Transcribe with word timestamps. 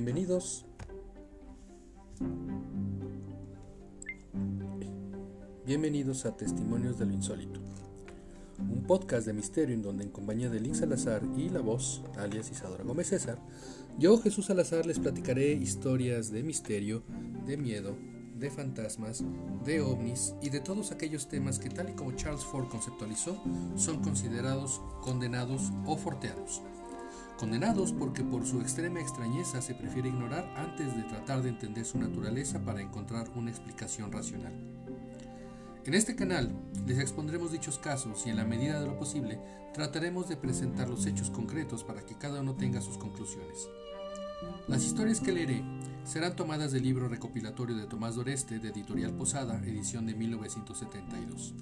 Bienvenidos. 0.00 0.64
Bienvenidos 5.66 6.24
a 6.24 6.36
Testimonios 6.36 7.00
de 7.00 7.06
lo 7.06 7.14
Insólito, 7.14 7.58
un 8.60 8.84
podcast 8.86 9.26
de 9.26 9.32
misterio 9.32 9.74
en 9.74 9.82
donde 9.82 10.04
en 10.04 10.10
compañía 10.10 10.50
de 10.50 10.60
Link 10.60 10.76
Salazar 10.76 11.22
y 11.36 11.48
la 11.48 11.62
voz, 11.62 12.04
alias 12.16 12.48
Isadora 12.48 12.84
Gómez 12.84 13.08
César, 13.08 13.40
yo, 13.98 14.16
Jesús 14.18 14.46
Salazar, 14.46 14.86
les 14.86 15.00
platicaré 15.00 15.50
historias 15.54 16.30
de 16.30 16.44
misterio, 16.44 17.02
de 17.44 17.56
miedo, 17.56 17.96
de 18.36 18.50
fantasmas, 18.50 19.24
de 19.64 19.80
ovnis 19.80 20.32
y 20.40 20.50
de 20.50 20.60
todos 20.60 20.92
aquellos 20.92 21.28
temas 21.28 21.58
que 21.58 21.70
tal 21.70 21.90
y 21.90 21.94
como 21.94 22.12
Charles 22.12 22.44
Ford 22.44 22.68
conceptualizó, 22.68 23.42
son 23.74 24.00
considerados 24.00 24.80
condenados 25.02 25.72
o 25.86 25.96
forteados. 25.96 26.62
Condenados 27.38 27.92
porque 27.92 28.24
por 28.24 28.44
su 28.44 28.60
extrema 28.60 29.00
extrañeza 29.00 29.62
se 29.62 29.76
prefiere 29.76 30.08
ignorar 30.08 30.52
antes 30.56 30.96
de 30.96 31.04
tratar 31.04 31.40
de 31.40 31.50
entender 31.50 31.84
su 31.84 31.96
naturaleza 31.96 32.58
para 32.64 32.82
encontrar 32.82 33.30
una 33.36 33.50
explicación 33.50 34.10
racional. 34.10 34.52
En 35.84 35.94
este 35.94 36.16
canal 36.16 36.50
les 36.84 36.98
expondremos 36.98 37.52
dichos 37.52 37.78
casos 37.78 38.26
y 38.26 38.30
en 38.30 38.36
la 38.36 38.44
medida 38.44 38.80
de 38.80 38.86
lo 38.86 38.98
posible 38.98 39.40
trataremos 39.72 40.28
de 40.28 40.36
presentar 40.36 40.90
los 40.90 41.06
hechos 41.06 41.30
concretos 41.30 41.84
para 41.84 42.04
que 42.04 42.18
cada 42.18 42.40
uno 42.40 42.56
tenga 42.56 42.80
sus 42.80 42.98
conclusiones. 42.98 43.68
Las 44.66 44.84
historias 44.84 45.20
que 45.20 45.32
leeré 45.32 45.62
serán 46.04 46.34
tomadas 46.34 46.72
del 46.72 46.82
libro 46.82 47.08
recopilatorio 47.08 47.76
de 47.76 47.86
Tomás 47.86 48.16
Doreste 48.16 48.58
de 48.58 48.70
Editorial 48.70 49.12
Posada, 49.12 49.62
edición 49.64 50.06
de 50.06 50.14
1972. 50.14 51.54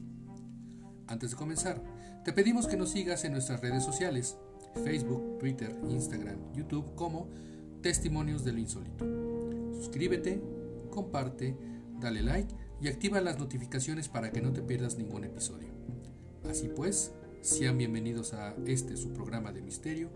Antes 1.06 1.32
de 1.32 1.36
comenzar, 1.36 1.82
te 2.24 2.32
pedimos 2.32 2.66
que 2.66 2.76
nos 2.76 2.90
sigas 2.90 3.24
en 3.24 3.32
nuestras 3.32 3.60
redes 3.60 3.84
sociales, 3.84 4.36
Facebook, 4.76 5.38
Twitter, 5.38 5.76
Instagram, 5.88 6.36
YouTube 6.54 6.94
como 6.94 7.28
Testimonios 7.82 8.44
de 8.44 8.52
lo 8.52 8.58
Insólito. 8.58 9.04
Suscríbete, 9.74 10.40
comparte, 10.90 11.56
dale 12.00 12.22
like 12.22 12.54
y 12.80 12.88
activa 12.88 13.20
las 13.20 13.38
notificaciones 13.38 14.08
para 14.08 14.30
que 14.30 14.40
no 14.40 14.52
te 14.52 14.62
pierdas 14.62 14.96
ningún 14.96 15.24
episodio. 15.24 15.68
Así 16.48 16.68
pues, 16.68 17.12
sean 17.40 17.78
bienvenidos 17.78 18.34
a 18.34 18.54
este 18.66 18.96
su 18.96 19.12
programa 19.12 19.52
de 19.52 19.62
misterio, 19.62 20.10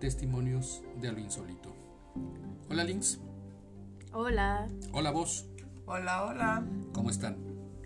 Testimonios 0.00 0.82
de 1.00 1.12
lo 1.12 1.18
Insólito. 1.18 1.74
Hola 2.68 2.84
Links. 2.84 3.20
Hola. 4.12 4.68
Hola 4.92 5.10
vos. 5.10 5.46
Hola, 5.86 6.24
hola. 6.24 6.64
¿Cómo 6.92 7.10
están? 7.10 7.36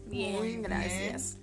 Bien, 0.08 0.36
Muy 0.36 0.48
bien. 0.48 0.62
gracias. 0.62 1.38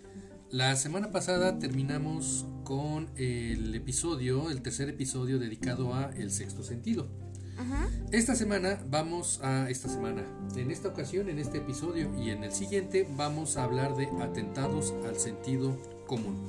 La 0.50 0.76
semana 0.76 1.12
pasada 1.12 1.60
terminamos 1.60 2.46
con 2.74 3.08
el 3.18 3.76
episodio, 3.76 4.50
el 4.50 4.64
tercer 4.64 4.90
episodio 4.90 5.38
dedicado 5.38 5.94
a 5.94 6.10
el 6.18 6.32
sexto 6.32 6.64
sentido. 6.64 7.08
Ajá. 7.56 7.88
Esta 8.12 8.34
semana 8.34 8.84
vamos 8.90 9.40
a 9.44 9.70
esta 9.70 9.90
semana, 9.90 10.24
en 10.56 10.72
esta 10.72 10.88
ocasión, 10.88 11.30
en 11.30 11.38
este 11.38 11.60
episodio 11.60 12.10
y 12.20 12.32
en 12.32 12.44
el 12.44 12.52
siguiente 12.52 13.08
vamos 13.16 13.58
a 13.58 13.66
hablar 13.66 13.96
de 13.96 14.08
atentados 14.24 14.92
al 15.06 15.18
sentido 15.18 15.78
común, 16.08 16.48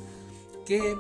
que 0.65 0.97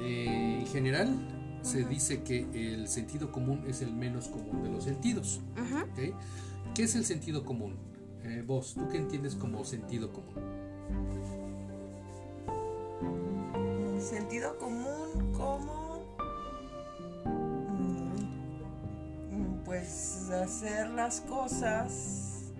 eh, 0.00 0.60
en 0.60 0.66
general 0.68 1.58
se 1.60 1.84
dice 1.84 2.22
que 2.22 2.46
el 2.54 2.88
sentido 2.88 3.30
común 3.30 3.64
es 3.68 3.82
el 3.82 3.92
menos 3.92 4.28
común 4.28 4.62
de 4.62 4.70
los 4.70 4.84
sentidos. 4.84 5.42
Ajá. 5.56 5.84
¿ok? 5.92 6.14
¿Qué 6.74 6.84
es 6.84 6.94
el 6.94 7.04
sentido 7.04 7.44
común? 7.44 7.74
Eh, 8.22 8.42
vos, 8.46 8.72
¿tú 8.72 8.88
qué 8.88 8.96
entiendes 8.96 9.34
como 9.34 9.62
sentido 9.66 10.10
común? 10.10 10.32
Sentido 14.08 14.56
común 14.58 15.32
como... 15.36 16.16
mm, 17.24 19.34
mm, 19.34 19.64
Pues 19.64 20.30
hacer 20.30 20.90
las 20.90 21.20
cosas 21.22 22.52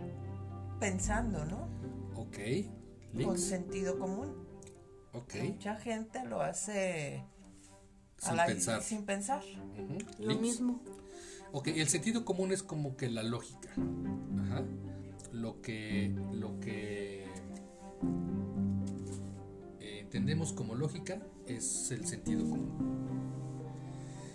pensando, 0.80 1.44
¿no? 1.44 1.68
Ok, 2.16 2.36
Con 3.12 3.18
links. 3.18 3.44
sentido 3.44 3.98
común. 3.98 4.32
Ok, 5.12 5.34
Mucha 5.44 5.76
gente 5.76 6.24
lo 6.24 6.40
hace 6.40 7.24
a 8.22 8.26
sin 8.28 8.36
la- 8.36 8.46
pensar. 8.46 8.82
sin 8.82 9.04
pensar. 9.04 9.42
Lo 10.18 10.28
links. 10.28 10.40
mismo. 10.42 10.80
Ok, 11.52 11.68
el 11.68 11.88
sentido 11.88 12.24
común 12.24 12.52
es 12.52 12.62
como 12.62 12.96
que 12.96 13.08
la 13.08 13.22
lógica. 13.22 13.70
Ajá. 14.40 14.62
Lo 15.32 15.60
que. 15.60 16.12
Lo 16.32 16.58
que. 16.58 17.28
Entendemos 20.14 20.52
como 20.52 20.76
lógica 20.76 21.18
es 21.48 21.90
el 21.90 22.06
sentido 22.06 22.48
común. 22.48 22.70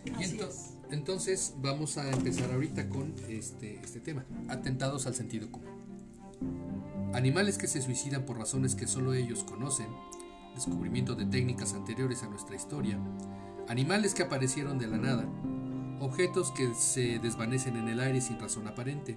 Y 0.03 0.09
Así 0.11 0.35
ento- 0.37 0.49
es. 0.49 0.73
entonces 0.91 1.53
vamos 1.61 1.97
a 1.97 2.11
empezar 2.11 2.51
ahorita 2.51 2.89
con 2.89 3.13
este, 3.29 3.79
este 3.81 4.01
tema. 4.01 4.25
Atentados 4.49 5.07
al 5.07 5.15
sentido 5.15 5.49
común. 5.49 5.69
Animales 7.13 7.57
que 7.57 7.67
se 7.67 7.81
suicidan 7.81 8.25
por 8.25 8.37
razones 8.37 8.75
que 8.75 8.87
solo 8.87 9.13
ellos 9.13 9.45
conocen. 9.45 9.87
Descubrimiento 10.53 11.15
de 11.15 11.25
técnicas 11.25 11.73
anteriores 11.73 12.23
a 12.23 12.27
nuestra 12.27 12.57
historia. 12.57 12.99
Animales 13.69 14.13
que 14.13 14.23
aparecieron 14.23 14.79
de 14.79 14.87
la 14.87 14.97
nada. 14.97 15.25
Objetos 16.01 16.51
que 16.51 16.73
se 16.75 17.19
desvanecen 17.19 17.77
en 17.77 17.87
el 17.87 18.01
aire 18.01 18.19
sin 18.19 18.37
razón 18.37 18.67
aparente. 18.67 19.15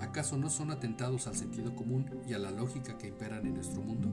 ¿Acaso 0.00 0.36
no 0.36 0.48
son 0.48 0.70
atentados 0.70 1.26
al 1.26 1.34
sentido 1.34 1.74
común 1.74 2.06
y 2.28 2.34
a 2.34 2.38
la 2.38 2.52
lógica 2.52 2.96
que 2.98 3.08
imperan 3.08 3.44
en 3.48 3.54
nuestro 3.54 3.82
mundo? 3.82 4.08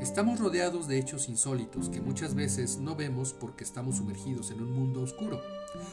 Estamos 0.00 0.40
rodeados 0.40 0.88
de 0.88 0.98
hechos 0.98 1.28
insólitos 1.28 1.90
que 1.90 2.00
muchas 2.00 2.34
veces 2.34 2.78
no 2.78 2.96
vemos 2.96 3.34
porque 3.34 3.64
estamos 3.64 3.96
sumergidos 3.96 4.50
en 4.50 4.62
un 4.62 4.72
mundo 4.72 5.02
oscuro. 5.02 5.42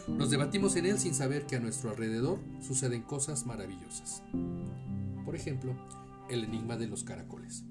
Nos 0.08 0.30
debatimos 0.30 0.78
en 0.78 0.86
él 0.86 0.98
sin 0.98 1.14
saber 1.14 1.46
que 1.46 1.58
a 1.58 1.60
nuestro 1.60 1.90
alrededor 1.90 2.40
suceden 2.66 3.02
cosas 3.02 3.46
maravillosas. 3.46 4.24
Por 5.26 5.36
ejemplo, 5.36 5.76
el 6.30 6.46
enigma 6.46 6.78
de 6.78 6.88
los 6.88 7.04
caracoles. 7.04 7.66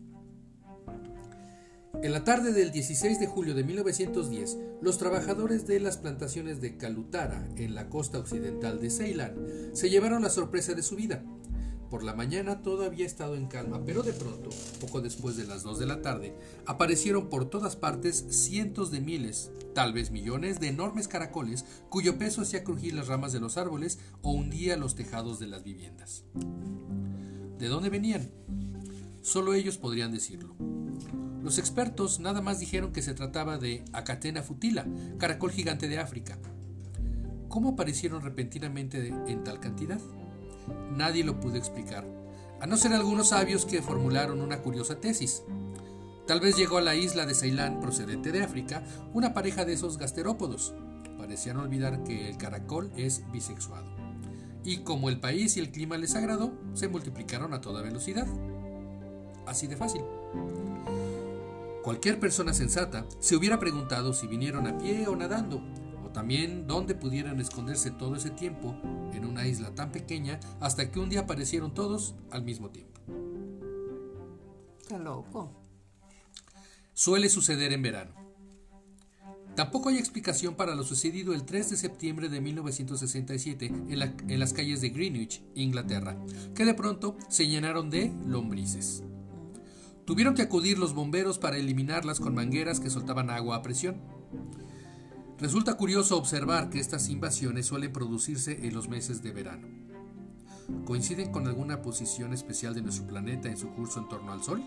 En 2.02 2.12
la 2.12 2.24
tarde 2.24 2.52
del 2.52 2.70
16 2.70 3.18
de 3.18 3.26
julio 3.26 3.54
de 3.54 3.64
1910, 3.64 4.58
los 4.82 4.98
trabajadores 4.98 5.66
de 5.66 5.80
las 5.80 5.96
plantaciones 5.96 6.60
de 6.60 6.76
Kalutara, 6.76 7.48
en 7.56 7.74
la 7.74 7.88
costa 7.88 8.18
occidental 8.18 8.78
de 8.78 8.90
Ceilán, 8.90 9.34
se 9.72 9.88
llevaron 9.88 10.22
la 10.22 10.28
sorpresa 10.28 10.74
de 10.74 10.82
su 10.82 10.96
vida. 10.96 11.24
Por 11.90 12.02
la 12.02 12.14
mañana 12.14 12.62
todo 12.62 12.84
había 12.84 13.06
estado 13.06 13.36
en 13.36 13.46
calma, 13.46 13.82
pero 13.84 14.02
de 14.02 14.12
pronto, 14.12 14.50
poco 14.80 15.00
después 15.00 15.36
de 15.36 15.46
las 15.46 15.62
2 15.62 15.78
de 15.78 15.86
la 15.86 16.02
tarde, 16.02 16.36
aparecieron 16.66 17.28
por 17.28 17.48
todas 17.48 17.76
partes 17.76 18.24
cientos 18.30 18.90
de 18.90 19.00
miles, 19.00 19.50
tal 19.74 19.92
vez 19.92 20.10
millones, 20.10 20.58
de 20.58 20.68
enormes 20.68 21.06
caracoles 21.06 21.64
cuyo 21.88 22.18
peso 22.18 22.42
hacía 22.42 22.64
crujir 22.64 22.94
las 22.94 23.06
ramas 23.06 23.32
de 23.32 23.40
los 23.40 23.56
árboles 23.56 24.00
o 24.22 24.32
hundía 24.32 24.76
los 24.76 24.96
tejados 24.96 25.38
de 25.38 25.46
las 25.46 25.62
viviendas. 25.62 26.24
¿De 27.58 27.68
dónde 27.68 27.88
venían? 27.88 28.30
Solo 29.22 29.54
ellos 29.54 29.78
podrían 29.78 30.12
decirlo. 30.12 30.56
Los 31.42 31.58
expertos 31.58 32.18
nada 32.18 32.40
más 32.40 32.58
dijeron 32.58 32.92
que 32.92 33.02
se 33.02 33.14
trataba 33.14 33.58
de 33.58 33.84
Acatena 33.92 34.42
futila, 34.42 34.84
caracol 35.18 35.52
gigante 35.52 35.86
de 35.86 36.00
África. 36.00 36.36
¿Cómo 37.48 37.70
aparecieron 37.70 38.22
repentinamente 38.22 39.08
en 39.08 39.44
tal 39.44 39.60
cantidad? 39.60 40.00
Nadie 40.90 41.24
lo 41.24 41.40
pudo 41.40 41.56
explicar, 41.56 42.06
a 42.60 42.66
no 42.66 42.76
ser 42.76 42.92
algunos 42.92 43.28
sabios 43.28 43.66
que 43.66 43.82
formularon 43.82 44.40
una 44.40 44.62
curiosa 44.62 45.00
tesis. 45.00 45.42
Tal 46.26 46.40
vez 46.40 46.56
llegó 46.56 46.78
a 46.78 46.82
la 46.82 46.96
isla 46.96 47.26
de 47.26 47.34
Ceilán, 47.34 47.80
procedente 47.80 48.32
de 48.32 48.42
África, 48.42 48.82
una 49.12 49.34
pareja 49.34 49.64
de 49.64 49.74
esos 49.74 49.98
gasterópodos. 49.98 50.74
Parecían 51.18 51.58
olvidar 51.58 52.02
que 52.02 52.28
el 52.28 52.36
caracol 52.36 52.90
es 52.96 53.22
bisexuado. 53.30 53.86
Y 54.64 54.78
como 54.78 55.08
el 55.08 55.20
país 55.20 55.56
y 55.56 55.60
el 55.60 55.70
clima 55.70 55.96
les 55.96 56.16
agradó, 56.16 56.52
se 56.74 56.88
multiplicaron 56.88 57.54
a 57.54 57.60
toda 57.60 57.82
velocidad. 57.82 58.26
Así 59.46 59.68
de 59.68 59.76
fácil. 59.76 60.02
Cualquier 61.84 62.18
persona 62.18 62.52
sensata 62.52 63.06
se 63.20 63.36
hubiera 63.36 63.60
preguntado 63.60 64.12
si 64.12 64.26
vinieron 64.26 64.66
a 64.66 64.76
pie 64.76 65.06
o 65.06 65.14
nadando, 65.14 65.62
también 66.20 66.66
dónde 66.66 66.94
pudieran 66.94 67.38
esconderse 67.40 67.90
todo 67.90 68.16
ese 68.16 68.30
tiempo 68.30 68.74
en 69.12 69.26
una 69.26 69.46
isla 69.46 69.74
tan 69.74 69.92
pequeña 69.92 70.40
hasta 70.60 70.90
que 70.90 70.98
un 70.98 71.10
día 71.10 71.20
aparecieron 71.20 71.74
todos 71.74 72.14
al 72.30 72.42
mismo 72.42 72.70
tiempo. 72.70 72.98
Qué 74.88 74.98
loco. 74.98 75.52
Suele 76.94 77.28
suceder 77.28 77.74
en 77.74 77.82
verano. 77.82 78.14
Tampoco 79.56 79.90
hay 79.90 79.98
explicación 79.98 80.54
para 80.54 80.74
lo 80.74 80.84
sucedido 80.84 81.34
el 81.34 81.44
3 81.44 81.68
de 81.68 81.76
septiembre 81.76 82.30
de 82.30 82.40
1967 82.40 83.66
en, 83.66 83.98
la- 83.98 84.14
en 84.26 84.40
las 84.40 84.54
calles 84.54 84.80
de 84.80 84.88
Greenwich, 84.88 85.42
Inglaterra, 85.54 86.16
que 86.54 86.64
de 86.64 86.72
pronto 86.72 87.18
se 87.28 87.46
llenaron 87.46 87.90
de 87.90 88.10
lombrices. 88.26 89.02
Tuvieron 90.06 90.34
que 90.34 90.40
acudir 90.42 90.78
los 90.78 90.94
bomberos 90.94 91.38
para 91.38 91.58
eliminarlas 91.58 92.20
con 92.20 92.34
mangueras 92.34 92.80
que 92.80 92.88
soltaban 92.88 93.28
agua 93.28 93.56
a 93.56 93.62
presión. 93.62 94.00
Resulta 95.38 95.76
curioso 95.76 96.16
observar 96.16 96.70
que 96.70 96.80
estas 96.80 97.10
invasiones 97.10 97.66
suelen 97.66 97.92
producirse 97.92 98.66
en 98.66 98.72
los 98.72 98.88
meses 98.88 99.22
de 99.22 99.32
verano. 99.32 99.68
¿Coinciden 100.86 101.30
con 101.30 101.46
alguna 101.46 101.82
posición 101.82 102.32
especial 102.32 102.74
de 102.74 102.80
nuestro 102.80 103.06
planeta 103.06 103.50
en 103.50 103.58
su 103.58 103.68
curso 103.74 104.00
en 104.00 104.08
torno 104.08 104.32
al 104.32 104.42
Sol? 104.42 104.64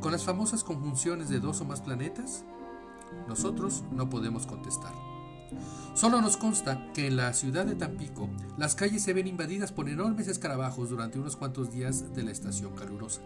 ¿Con 0.00 0.12
las 0.12 0.24
famosas 0.24 0.62
conjunciones 0.62 1.30
de 1.30 1.40
dos 1.40 1.62
o 1.62 1.64
más 1.64 1.80
planetas? 1.80 2.44
Nosotros 3.28 3.82
no 3.92 4.10
podemos 4.10 4.46
contestar. 4.46 4.92
Solo 5.94 6.20
nos 6.20 6.36
consta 6.36 6.92
que 6.92 7.06
en 7.06 7.16
la 7.16 7.32
ciudad 7.32 7.64
de 7.64 7.76
Tampico 7.76 8.28
las 8.58 8.74
calles 8.74 9.02
se 9.02 9.14
ven 9.14 9.26
invadidas 9.26 9.72
por 9.72 9.88
enormes 9.88 10.28
escarabajos 10.28 10.90
durante 10.90 11.18
unos 11.18 11.34
cuantos 11.34 11.72
días 11.72 12.12
de 12.14 12.24
la 12.24 12.32
estación 12.32 12.74
calurosa. 12.74 13.22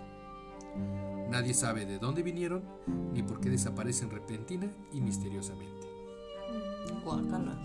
Nadie 1.28 1.54
sabe 1.54 1.86
de 1.86 1.98
dónde 1.98 2.22
vinieron 2.22 2.62
ni 3.12 3.24
por 3.24 3.40
qué 3.40 3.50
desaparecen 3.50 4.10
repentina 4.10 4.70
y 4.92 5.00
misteriosamente. 5.00 5.89
Guácala. 7.04 7.58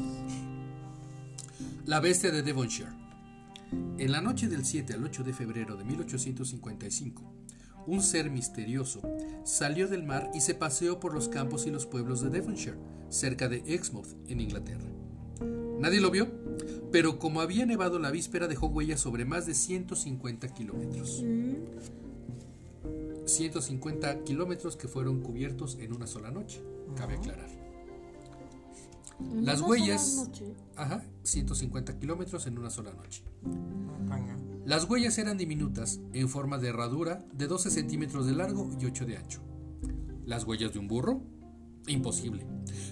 La 1.85 1.99
bestia 1.99 2.31
de 2.31 2.41
Devonshire. 2.41 2.89
En 3.97 4.11
la 4.11 4.21
noche 4.21 4.47
del 4.47 4.65
7 4.65 4.93
al 4.93 5.03
8 5.03 5.23
de 5.23 5.33
febrero 5.33 5.75
de 5.75 5.83
1855, 5.83 7.23
un 7.87 8.01
ser 8.01 8.31
misterioso 8.31 9.01
salió 9.43 9.87
del 9.87 10.03
mar 10.03 10.31
y 10.33 10.41
se 10.41 10.55
paseó 10.55 10.99
por 10.99 11.13
los 11.13 11.29
campos 11.29 11.65
y 11.67 11.71
los 11.71 11.85
pueblos 11.85 12.21
de 12.21 12.29
Devonshire, 12.29 12.77
cerca 13.09 13.47
de 13.47 13.63
Exmouth, 13.67 14.15
en 14.27 14.41
Inglaterra. 14.41 14.85
Nadie 15.79 15.99
lo 15.99 16.09
vio, 16.09 16.27
pero 16.91 17.19
como 17.19 17.41
había 17.41 17.65
nevado 17.65 17.99
la 17.99 18.11
víspera 18.11 18.47
dejó 18.47 18.67
huellas 18.67 18.99
sobre 18.99 19.25
más 19.25 19.45
de 19.45 19.53
150 19.53 20.47
kilómetros. 20.53 21.23
150 23.25 24.23
kilómetros 24.23 24.77
que 24.77 24.87
fueron 24.87 25.21
cubiertos 25.21 25.77
en 25.79 25.93
una 25.93 26.07
sola 26.07 26.31
noche, 26.31 26.61
cabe 26.95 27.15
aclarar. 27.15 27.64
Las 29.19 29.61
huellas... 29.61 30.29
Ajá, 30.75 31.03
150 31.23 31.97
kilómetros 31.99 32.47
en 32.47 32.57
una 32.57 32.69
sola 32.69 32.91
noche. 32.93 33.23
Las 34.65 34.89
huellas 34.89 35.17
eran 35.19 35.37
diminutas, 35.37 35.99
en 36.13 36.27
forma 36.27 36.57
de 36.57 36.69
herradura, 36.69 37.23
de 37.33 37.47
12 37.47 37.69
centímetros 37.69 38.25
de 38.25 38.33
largo 38.33 38.69
y 38.79 38.85
8 38.85 39.05
de 39.05 39.17
ancho. 39.17 39.41
¿Las 40.25 40.43
huellas 40.43 40.73
de 40.73 40.79
un 40.79 40.87
burro? 40.87 41.21
Imposible. 41.87 42.47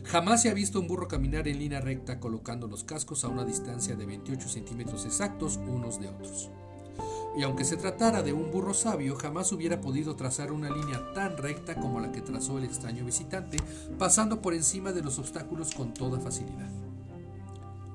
Jamás 0.05 0.43
se 0.43 0.49
ha 0.49 0.53
visto 0.53 0.79
un 0.79 0.87
burro 0.87 1.07
caminar 1.07 1.47
en 1.47 1.57
línea 1.57 1.81
recta 1.81 2.19
colocando 2.19 2.67
los 2.67 2.83
cascos 2.83 3.23
a 3.23 3.27
una 3.27 3.43
distancia 3.43 3.95
de 3.95 4.05
28 4.05 4.47
centímetros 4.47 5.05
exactos 5.05 5.57
unos 5.57 5.99
de 5.99 6.09
otros. 6.09 6.51
Y 7.35 7.43
aunque 7.43 7.65
se 7.65 7.77
tratara 7.77 8.21
de 8.21 8.31
un 8.31 8.51
burro 8.51 8.73
sabio, 8.73 9.15
jamás 9.15 9.51
hubiera 9.51 9.81
podido 9.81 10.15
trazar 10.15 10.51
una 10.51 10.69
línea 10.69 11.13
tan 11.13 11.35
recta 11.37 11.75
como 11.75 11.99
la 11.99 12.11
que 12.11 12.21
trazó 12.21 12.59
el 12.59 12.63
extraño 12.63 13.03
visitante, 13.05 13.57
pasando 13.97 14.41
por 14.41 14.53
encima 14.53 14.91
de 14.91 15.01
los 15.01 15.17
obstáculos 15.17 15.73
con 15.73 15.93
toda 15.93 16.19
facilidad. 16.19 16.69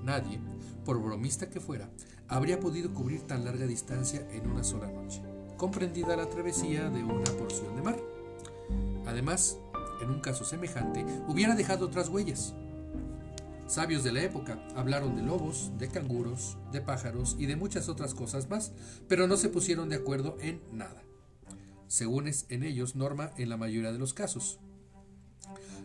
Nadie, 0.03 0.41
por 0.85 1.01
bromista 1.01 1.49
que 1.49 1.61
fuera, 1.61 1.89
habría 2.27 2.59
podido 2.59 2.93
cubrir 2.93 3.23
tan 3.23 3.45
larga 3.45 3.67
distancia 3.67 4.27
en 4.33 4.51
una 4.51 4.65
sola 4.65 4.91
noche, 4.91 5.23
comprendida 5.57 6.17
la 6.17 6.29
travesía 6.29 6.91
de 6.91 7.05
una 7.05 7.31
porción 7.39 7.77
de 7.77 7.83
mar. 7.83 7.99
Además, 9.07 9.59
en 10.03 10.11
un 10.11 10.21
caso 10.21 10.45
semejante, 10.45 11.05
hubiera 11.29 11.55
dejado 11.55 11.87
otras 11.87 12.09
huellas. 12.09 12.55
Sabios 13.69 14.03
de 14.03 14.13
la 14.13 14.23
época 14.23 14.59
hablaron 14.75 15.15
de 15.15 15.21
lobos, 15.21 15.73
de 15.77 15.89
canguros, 15.89 16.57
de 16.73 16.81
pájaros 16.81 17.37
y 17.39 17.45
de 17.45 17.55
muchas 17.55 17.91
otras 17.91 18.15
cosas 18.15 18.49
más, 18.49 18.73
pero 19.09 19.27
no 19.27 19.37
se 19.37 19.51
pusieron 19.51 19.91
de 19.91 19.97
acuerdo 19.97 20.39
en 20.41 20.63
nada. 20.73 21.03
Según 21.87 22.29
es 22.29 22.47
en 22.49 22.63
ellos 22.63 22.97
norma 22.97 23.31
en 23.37 23.51
la 23.51 23.59
mayoría 23.59 23.93
de 23.93 23.99
los 23.99 24.15
casos. 24.15 24.59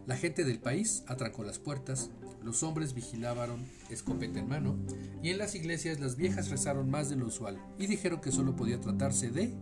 La 0.07 0.15
gente 0.15 0.45
del 0.45 0.59
país 0.59 1.03
atrancó 1.07 1.43
las 1.43 1.59
puertas, 1.59 2.09
los 2.41 2.63
hombres 2.63 2.93
vigilaban 2.93 3.69
escopeta 3.89 4.39
en 4.39 4.47
mano, 4.47 4.77
y 5.21 5.31
en 5.31 5.37
las 5.37 5.53
iglesias 5.53 5.99
las 5.99 6.15
viejas 6.15 6.49
rezaron 6.49 6.89
más 6.89 7.09
de 7.09 7.17
lo 7.17 7.25
usual 7.25 7.59
y 7.77 7.87
dijeron 7.87 8.21
que 8.21 8.31
solo 8.31 8.55
podía 8.55 8.79
tratarse 8.79 9.29
de 9.29 9.53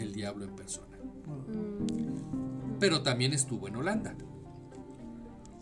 el 0.00 0.12
diablo 0.12 0.44
en 0.44 0.56
persona. 0.56 0.98
Pero 2.80 3.04
también 3.04 3.32
estuvo 3.32 3.68
en 3.68 3.76
Holanda. 3.76 4.16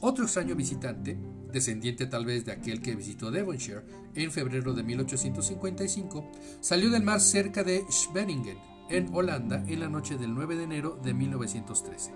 Otro 0.01 0.25
extraño 0.25 0.55
visitante, 0.55 1.17
descendiente 1.55 2.07
tal 2.07 2.27
vez 2.27 2.45
de 2.45 2.53
aquel 2.53 2.83
que 2.83 2.95
visitó 2.95 3.31
Devonshire 3.31 3.83
en 4.15 4.31
febrero 4.31 4.75
de 4.75 4.83
1855, 4.83 6.31
salió 6.61 6.91
del 6.91 7.03
mar 7.03 7.21
cerca 7.21 7.65
de 7.65 7.87
Scheveningen, 7.91 8.59
en 8.91 9.09
Holanda, 9.15 9.65
en 9.67 9.81
la 9.81 9.89
noche 9.89 10.19
del 10.19 10.35
9 10.35 10.57
de 10.57 10.65
enero 10.65 11.01
de 11.03 11.15
1913. 11.15 12.13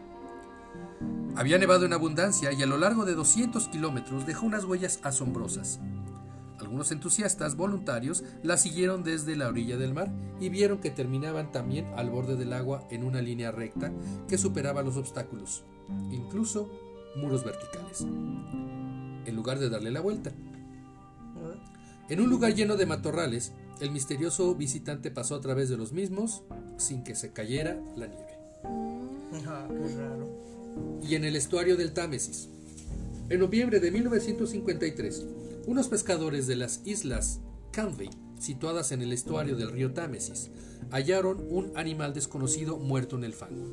Había 1.36 1.56
nevado 1.56 1.86
en 1.86 1.92
abundancia 1.92 2.52
y 2.52 2.62
a 2.62 2.66
lo 2.66 2.76
largo 2.76 3.04
de 3.04 3.14
200 3.14 3.68
kilómetros 3.68 4.26
dejó 4.26 4.44
unas 4.44 4.64
huellas 4.64 5.00
asombrosas. 5.02 5.80
Algunos 6.58 6.90
entusiastas 6.90 7.56
voluntarios 7.56 8.24
la 8.42 8.56
siguieron 8.56 9.04
desde 9.04 9.36
la 9.36 9.48
orilla 9.48 9.76
del 9.76 9.94
mar 9.94 10.12
y 10.40 10.48
vieron 10.48 10.78
que 10.78 10.90
terminaban 10.90 11.52
también 11.52 11.86
al 11.96 12.10
borde 12.10 12.36
del 12.36 12.52
agua 12.52 12.86
en 12.90 13.04
una 13.04 13.22
línea 13.22 13.52
recta 13.52 13.92
que 14.28 14.36
superaba 14.36 14.82
los 14.82 14.96
obstáculos, 14.96 15.64
incluso 16.10 16.68
muros 17.16 17.44
verticales, 17.44 18.06
en 19.28 19.36
lugar 19.36 19.58
de 19.58 19.68
darle 19.68 19.90
la 19.90 20.00
vuelta. 20.00 20.32
En 22.08 22.20
un 22.20 22.30
lugar 22.30 22.54
lleno 22.54 22.76
de 22.76 22.86
matorrales, 22.86 23.52
el 23.80 23.90
misterioso 23.90 24.54
visitante 24.54 25.10
pasó 25.10 25.34
a 25.34 25.40
través 25.40 25.68
de 25.68 25.76
los 25.76 25.92
mismos 25.92 26.42
sin 26.78 27.04
que 27.04 27.14
se 27.14 27.32
cayera 27.32 27.78
la 27.96 28.06
nieve. 28.06 28.38
Ah, 29.46 29.68
qué 29.68 29.96
raro. 29.96 30.28
y 31.02 31.14
en 31.14 31.24
el 31.24 31.36
estuario 31.36 31.76
del 31.76 31.92
Támesis. 31.92 32.48
En 33.28 33.40
noviembre 33.40 33.78
de 33.78 33.90
1953, 33.90 35.26
unos 35.66 35.88
pescadores 35.88 36.46
de 36.46 36.56
las 36.56 36.80
islas 36.86 37.40
Canvey, 37.72 38.08
situadas 38.38 38.90
en 38.92 39.02
el 39.02 39.12
estuario 39.12 39.54
del 39.54 39.70
río 39.70 39.92
Támesis, 39.92 40.50
hallaron 40.90 41.46
un 41.50 41.72
animal 41.76 42.14
desconocido 42.14 42.78
muerto 42.78 43.16
en 43.16 43.24
el 43.24 43.34
fango. 43.34 43.66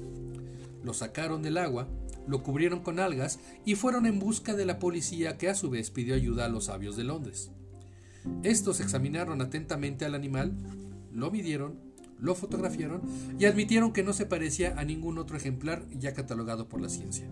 Lo 0.84 0.94
sacaron 0.94 1.42
del 1.42 1.58
agua, 1.58 1.88
lo 2.28 2.44
cubrieron 2.44 2.82
con 2.82 3.00
algas 3.00 3.40
y 3.66 3.76
fueron 3.76 4.06
en 4.06 4.20
busca 4.20 4.54
de 4.54 4.66
la 4.66 4.80
policía 4.80 5.38
que 5.38 5.50
a 5.50 5.56
su 5.56 5.70
vez 5.70 5.92
pidió 5.92 6.16
ayuda 6.16 6.46
a 6.46 6.50
los 6.50 6.66
sabios 6.66 6.96
de 6.96 7.04
Londres. 7.04 7.52
Estos 8.44 8.80
examinaron 8.80 9.42
atentamente 9.42 10.06
al 10.06 10.16
animal, 10.16 10.54
lo 11.12 11.32
midieron, 11.32 11.80
lo 12.20 12.36
fotografiaron 12.36 13.02
y 13.38 13.46
admitieron 13.46 13.94
que 13.94 14.04
no 14.04 14.14
se 14.14 14.26
parecía 14.26 14.80
a 14.80 14.84
ningún 14.84 15.18
otro 15.18 15.38
ejemplar 15.38 15.86
ya 15.92 16.14
catalogado 16.14 16.68
por 16.68 16.82
la 16.82 16.90
ciencia. 16.90 17.28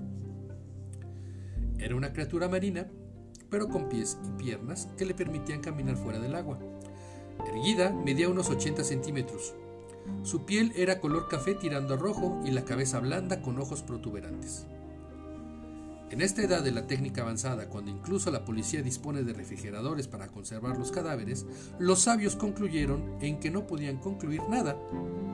Era 1.80 1.96
una 1.96 2.14
criatura 2.14 2.48
marina, 2.48 2.88
pero 3.50 3.68
con 3.68 3.90
pies 3.90 4.18
y 4.26 4.42
piernas 4.42 4.90
que 4.98 5.06
le 5.06 5.14
permitían 5.14 5.62
caminar 5.62 5.98
fuera 5.98 6.20
del 6.20 6.36
agua. 6.36 6.60
Erguida, 7.48 7.92
medía 7.92 8.30
unos 8.30 8.50
80 8.50 8.84
centímetros. 8.84 9.54
Su 10.24 10.46
piel 10.46 10.72
era 10.76 11.00
color 11.00 11.28
café 11.28 11.56
tirando 11.56 11.94
a 11.94 11.98
rojo 11.98 12.42
y 12.46 12.52
la 12.52 12.66
cabeza 12.66 13.00
blanda 13.00 13.42
con 13.42 13.60
ojos 13.60 13.82
protuberantes. 13.82 14.66
En 16.14 16.22
esta 16.22 16.44
edad 16.44 16.64
de 16.64 16.72
la 16.72 16.86
técnica 16.86 17.24
avanzada, 17.24 17.70
cuando 17.70 17.90
incluso 17.90 18.30
la 18.30 18.46
policía 18.46 18.84
dispone 18.84 19.24
de 19.24 19.34
refrigeradores 19.34 20.08
para 20.08 20.28
conservar 20.28 20.78
los 20.78 20.92
cadáveres, 20.92 21.44
los 21.80 22.02
sabios 22.02 22.36
concluyeron 22.36 23.18
en 23.20 23.40
que 23.40 23.50
no 23.50 23.66
podían 23.66 23.98
concluir 23.98 24.44
nada 24.48 24.78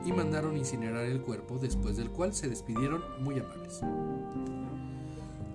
y 0.05 0.13
mandaron 0.13 0.55
incinerar 0.55 1.03
el 1.03 1.19
cuerpo, 1.19 1.59
después 1.59 1.97
del 1.97 2.11
cual 2.11 2.33
se 2.33 2.47
despidieron 2.47 3.03
muy 3.21 3.37
amables. 3.39 3.81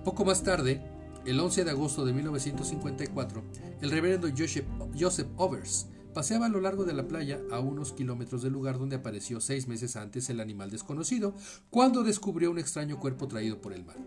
Poco 0.03 0.25
más 0.25 0.43
tarde, 0.43 0.83
el 1.25 1.39
11 1.39 1.63
de 1.63 1.71
agosto 1.71 2.05
de 2.05 2.13
1954, 2.13 3.43
el 3.81 3.89
reverendo 3.89 4.27
Joseph, 4.29 4.67
Joseph 4.95 5.29
paseaba 6.13 6.45
a 6.45 6.49
lo 6.49 6.61
largo 6.61 6.85
de 6.85 6.93
la 6.93 7.07
playa 7.07 7.39
a 7.51 7.59
unos 7.61 7.93
kilómetros 7.93 8.43
del 8.43 8.53
lugar 8.53 8.77
donde 8.77 8.97
apareció 8.97 9.41
seis 9.41 9.67
meses 9.67 9.95
antes 9.95 10.29
el 10.29 10.39
animal 10.39 10.69
desconocido, 10.69 11.33
cuando 11.71 12.03
descubrió 12.03 12.51
un 12.51 12.59
extraño 12.59 12.99
cuerpo 12.99 13.27
traído 13.27 13.59
por 13.59 13.73
el 13.73 13.83
mar. 13.83 13.97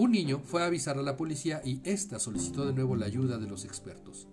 Un 0.00 0.12
niño 0.12 0.40
fue 0.42 0.62
a 0.62 0.64
avisar 0.64 0.96
a 0.96 1.02
la 1.02 1.18
policía 1.18 1.60
y 1.62 1.82
ésta 1.84 2.18
solicitó 2.18 2.64
de 2.64 2.72
nuevo 2.72 2.96
la 2.96 3.04
ayuda 3.04 3.36
de 3.36 3.46
los 3.46 3.66
expertos. 3.66 4.28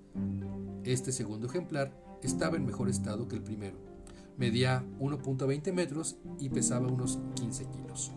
Este 0.86 1.12
segundo 1.12 1.48
ejemplar 1.48 1.92
estaba 2.24 2.56
en 2.56 2.66
mejor 2.66 2.88
estado 2.88 3.28
que 3.28 3.36
el 3.36 3.44
primero. 3.44 3.76
Medía 4.38 4.86
1.20 5.02 5.74
metros 5.74 6.16
y 6.40 6.48
pesaba 6.48 6.88
unos 6.88 7.20
15 7.36 7.66
kilos. 7.66 8.14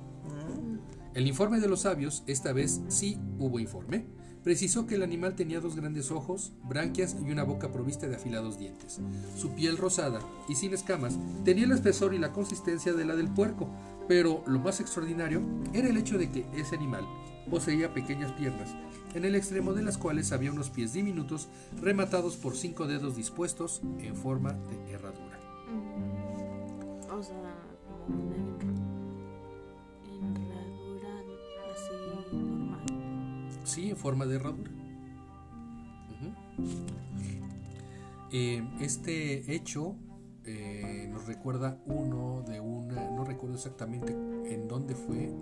El 1.13 1.27
informe 1.27 1.59
de 1.59 1.67
los 1.67 1.81
sabios, 1.81 2.23
esta 2.29 2.53
vez 2.53 2.83
sí 2.87 3.19
hubo 3.41 3.59
informe, 3.59 4.07
precisó 4.45 4.87
que 4.87 4.95
el 4.95 5.03
animal 5.03 5.35
tenía 5.35 5.59
dos 5.59 5.75
grandes 5.75 6.13
ojos, 6.13 6.53
branquias 6.69 7.17
y 7.21 7.33
una 7.33 7.43
boca 7.43 7.73
provista 7.73 8.07
de 8.07 8.15
afilados 8.15 8.61
dientes. 8.61 9.01
Su 9.37 9.57
piel 9.57 9.77
rosada 9.77 10.21
y 10.49 10.55
sin 10.55 10.73
escamas 10.73 11.19
tenía 11.45 11.65
el 11.65 11.73
espesor 11.73 12.15
y 12.15 12.19
la 12.19 12.33
consistencia 12.33 12.93
de 12.93 13.05
la 13.05 13.17
del 13.17 13.35
puerco, 13.35 13.69
pero 14.07 14.45
lo 14.47 14.61
más 14.61 14.79
extraordinario 14.79 15.43
era 15.73 15.89
el 15.89 15.97
hecho 15.97 16.17
de 16.17 16.31
que 16.31 16.47
ese 16.55 16.77
animal 16.77 17.05
poseía 17.49 17.93
pequeñas 17.95 18.33
piernas, 18.33 18.75
en 19.15 19.25
el 19.25 19.35
extremo 19.35 19.73
de 19.73 19.83
las 19.83 19.99
cuales 19.99 20.33
había 20.33 20.53
unos 20.53 20.71
pies 20.71 20.93
diminutos 20.93 21.49
rematados 21.81 22.37
por 22.37 22.57
cinco 22.57 22.87
dedos 22.87 23.17
dispuestos 23.17 23.83
en 23.99 24.17
forma 24.17 24.53
de 24.53 24.93
herradura. 24.93 25.39
O 27.13 27.23
sea, 27.23 27.55
como 28.07 28.25
una 28.25 28.37
enredura 30.07 31.09
así 31.73 32.37
normal. 32.37 32.85
Sí, 33.65 33.91
en 33.91 33.97
forma 33.97 34.27
de 34.27 34.37
herradura. 34.37 34.71
Eh, 38.33 38.63
este 38.81 39.53
hecho 39.53 39.97
eh, 40.45 41.09
nos 41.11 41.27
recuerda 41.27 41.79
uno 41.87 42.45
de 42.47 42.61
una, 42.61 43.11
no 43.11 43.25
recuerdo 43.25 43.57
exactamente 43.57 44.13
en 44.13 44.69
dónde 44.69 44.95
fue, 44.95 45.33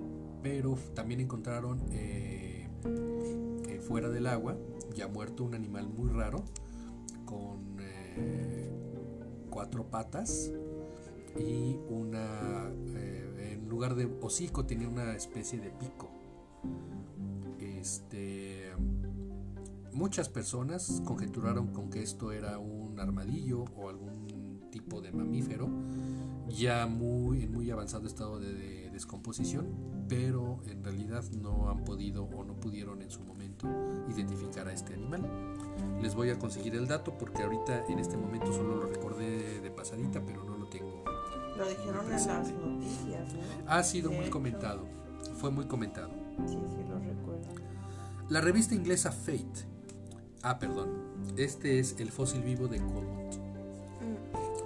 pero 0.42 0.76
también 0.94 1.20
encontraron 1.20 1.80
eh, 1.92 2.68
eh, 2.84 3.80
fuera 3.80 4.08
del 4.08 4.26
agua, 4.26 4.56
ya 4.94 5.08
muerto, 5.08 5.44
un 5.44 5.54
animal 5.54 5.88
muy 5.88 6.08
raro, 6.10 6.44
con 7.24 7.76
eh, 7.80 8.70
cuatro 9.50 9.90
patas 9.90 10.52
y 11.38 11.76
una, 11.88 12.70
eh, 12.94 13.52
en 13.52 13.68
lugar 13.68 13.94
de 13.94 14.06
hocico 14.22 14.64
tenía 14.64 14.88
una 14.88 15.14
especie 15.14 15.60
de 15.60 15.70
pico. 15.70 16.10
Este, 17.60 18.72
muchas 19.92 20.28
personas 20.28 21.02
conjeturaron 21.04 21.68
con 21.68 21.90
que 21.90 22.02
esto 22.02 22.32
era 22.32 22.58
un 22.58 22.98
armadillo 22.98 23.64
o 23.76 23.88
algún 23.88 24.68
tipo 24.70 25.00
de 25.00 25.12
mamífero 25.12 25.68
ya 26.48 26.86
muy, 26.86 27.42
en 27.42 27.52
muy 27.52 27.70
avanzado 27.70 28.06
estado 28.06 28.38
de, 28.40 28.54
de 28.54 28.90
descomposición, 28.90 29.66
pero 30.08 30.58
en 30.66 30.82
realidad 30.82 31.22
no 31.32 31.68
han 31.70 31.84
podido 31.84 32.24
o 32.24 32.44
no 32.44 32.54
pudieron 32.54 33.02
en 33.02 33.10
su 33.10 33.20
momento 33.20 33.66
identificar 34.08 34.66
a 34.68 34.72
este 34.72 34.94
animal. 34.94 35.22
Les 36.02 36.14
voy 36.14 36.30
a 36.30 36.38
conseguir 36.38 36.74
el 36.74 36.86
dato 36.86 37.16
porque 37.18 37.42
ahorita 37.42 37.86
en 37.86 37.98
este 37.98 38.16
momento 38.16 38.52
solo 38.52 38.76
lo 38.76 38.86
recordé 38.86 39.60
de 39.60 39.70
pasadita, 39.70 40.22
pero 40.24 40.44
no 40.44 40.56
lo 40.56 40.66
tengo. 40.68 41.04
Lo 41.56 41.68
dijeron 41.68 42.06
en 42.06 42.12
las 42.12 42.26
noticias, 42.52 43.32
¿no? 43.34 43.40
Ha 43.70 43.82
sido 43.82 44.10
De 44.10 44.16
muy 44.16 44.24
hecho. 44.26 44.32
comentado, 44.32 44.86
fue 45.36 45.50
muy 45.50 45.66
comentado. 45.66 46.10
Sí, 46.46 46.54
sí, 46.54 46.84
lo 46.88 46.98
recuerdo. 46.98 47.48
La 48.28 48.40
revista 48.40 48.74
inglesa 48.74 49.10
Fate, 49.10 49.66
ah, 50.42 50.58
perdón, 50.58 50.88
este 51.36 51.78
es 51.80 51.96
el 51.98 52.10
fósil 52.10 52.42
vivo 52.42 52.68
de 52.68 52.78
Colmont. 52.78 53.27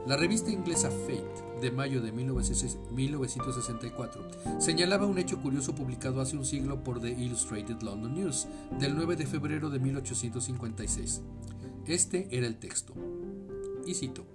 La 0.05 0.17
revista 0.17 0.51
inglesa 0.51 0.91
Fate, 0.91 1.61
de 1.61 1.71
mayo 1.71 2.03
de 2.03 2.11
1964, 2.11 4.61
señalaba 4.61 5.07
un 5.07 5.19
hecho 5.19 5.41
curioso 5.41 5.77
publicado 5.77 6.21
hace 6.21 6.37
un 6.37 6.45
siglo 6.45 6.83
por 6.83 7.01
The 7.01 7.13
Illustrated 7.13 7.83
London 7.83 8.15
News, 8.15 8.49
del 8.81 8.97
9 8.97 9.15
de 9.15 9.27
febrero 9.27 9.71
de 9.71 9.79
1856. 9.79 11.23
Este 11.87 12.27
era 12.37 12.49
el 12.49 12.57
texto. 12.57 12.95
Y 13.87 13.95
cito: 13.95 14.27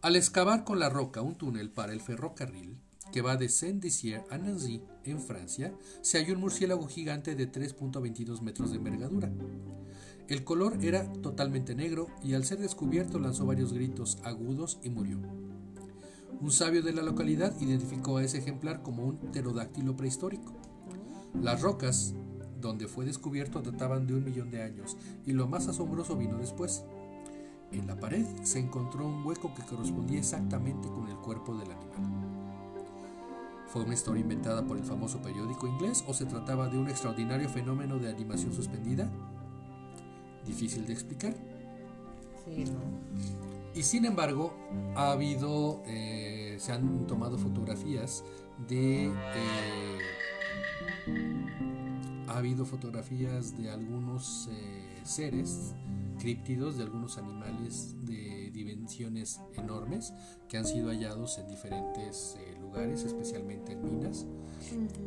Al 0.00 0.16
excavar 0.16 0.64
con 0.64 0.78
la 0.78 0.88
roca 0.88 1.20
un 1.20 1.34
túnel 1.34 1.70
para 1.70 1.92
el 1.92 2.00
ferrocarril 2.00 2.78
que 3.12 3.20
va 3.20 3.36
de 3.36 3.50
Saint-Dizier 3.50 4.24
a 4.30 4.38
Nancy, 4.38 4.80
en 5.04 5.20
Francia, 5.20 5.74
se 6.00 6.18
halló 6.18 6.32
un 6.32 6.40
murciélago 6.40 6.88
gigante 6.88 7.34
de 7.34 7.52
3.22 7.52 8.40
metros 8.40 8.70
de 8.70 8.78
envergadura. 8.78 9.30
El 10.26 10.42
color 10.42 10.82
era 10.82 11.12
totalmente 11.12 11.74
negro 11.74 12.06
y 12.22 12.32
al 12.32 12.46
ser 12.46 12.58
descubierto 12.58 13.18
lanzó 13.18 13.44
varios 13.44 13.74
gritos 13.74 14.18
agudos 14.24 14.78
y 14.82 14.88
murió. 14.88 15.18
Un 16.40 16.50
sabio 16.50 16.82
de 16.82 16.94
la 16.94 17.02
localidad 17.02 17.54
identificó 17.60 18.16
a 18.16 18.24
ese 18.24 18.38
ejemplar 18.38 18.82
como 18.82 19.04
un 19.04 19.18
pterodáctilo 19.18 19.96
prehistórico. 19.96 20.54
Las 21.42 21.60
rocas 21.60 22.14
donde 22.58 22.88
fue 22.88 23.04
descubierto 23.04 23.60
databan 23.60 24.06
de 24.06 24.14
un 24.14 24.24
millón 24.24 24.50
de 24.50 24.62
años 24.62 24.96
y 25.26 25.32
lo 25.32 25.46
más 25.46 25.68
asombroso 25.68 26.16
vino 26.16 26.38
después. 26.38 26.84
En 27.70 27.86
la 27.86 28.00
pared 28.00 28.24
se 28.44 28.60
encontró 28.60 29.06
un 29.06 29.26
hueco 29.26 29.52
que 29.54 29.62
correspondía 29.62 30.20
exactamente 30.20 30.88
con 30.88 31.06
el 31.08 31.16
cuerpo 31.16 31.54
del 31.54 31.70
animal. 31.70 32.34
¿Fue 33.66 33.82
una 33.82 33.92
historia 33.92 34.22
inventada 34.22 34.66
por 34.66 34.78
el 34.78 34.84
famoso 34.84 35.20
periódico 35.20 35.66
inglés 35.66 36.02
o 36.06 36.14
se 36.14 36.24
trataba 36.24 36.68
de 36.68 36.78
un 36.78 36.88
extraordinario 36.88 37.48
fenómeno 37.50 37.98
de 37.98 38.08
animación 38.08 38.54
suspendida? 38.54 39.10
Difícil 40.46 40.86
de 40.86 40.92
explicar. 40.92 41.34
Sí, 42.44 42.64
no. 42.64 42.80
Y 43.74 43.82
sin 43.82 44.04
embargo, 44.04 44.54
ha 44.94 45.10
habido, 45.12 45.82
eh, 45.86 46.56
se 46.58 46.72
han 46.72 47.06
tomado 47.06 47.36
fotografías 47.38 48.22
de, 48.68 49.06
eh, 49.06 49.98
ha 52.28 52.38
habido 52.38 52.64
fotografías 52.64 53.56
de 53.58 53.70
algunos 53.70 54.48
eh, 54.52 55.00
seres 55.02 55.74
críptidos, 56.20 56.76
de 56.76 56.84
algunos 56.84 57.18
animales 57.18 57.96
de 58.02 58.50
dimensiones 58.52 59.40
enormes 59.54 60.12
que 60.48 60.56
han 60.56 60.64
sido 60.64 60.90
hallados 60.90 61.38
en 61.38 61.48
diferentes 61.48 62.36
lugares, 62.60 63.02
especialmente 63.02 63.72
en 63.72 63.84
minas, 63.84 64.26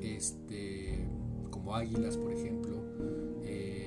este, 0.02 1.08
como 1.50 1.74
águilas, 1.76 2.18
por 2.18 2.34
ejemplo, 2.34 2.84
eh, 3.44 3.87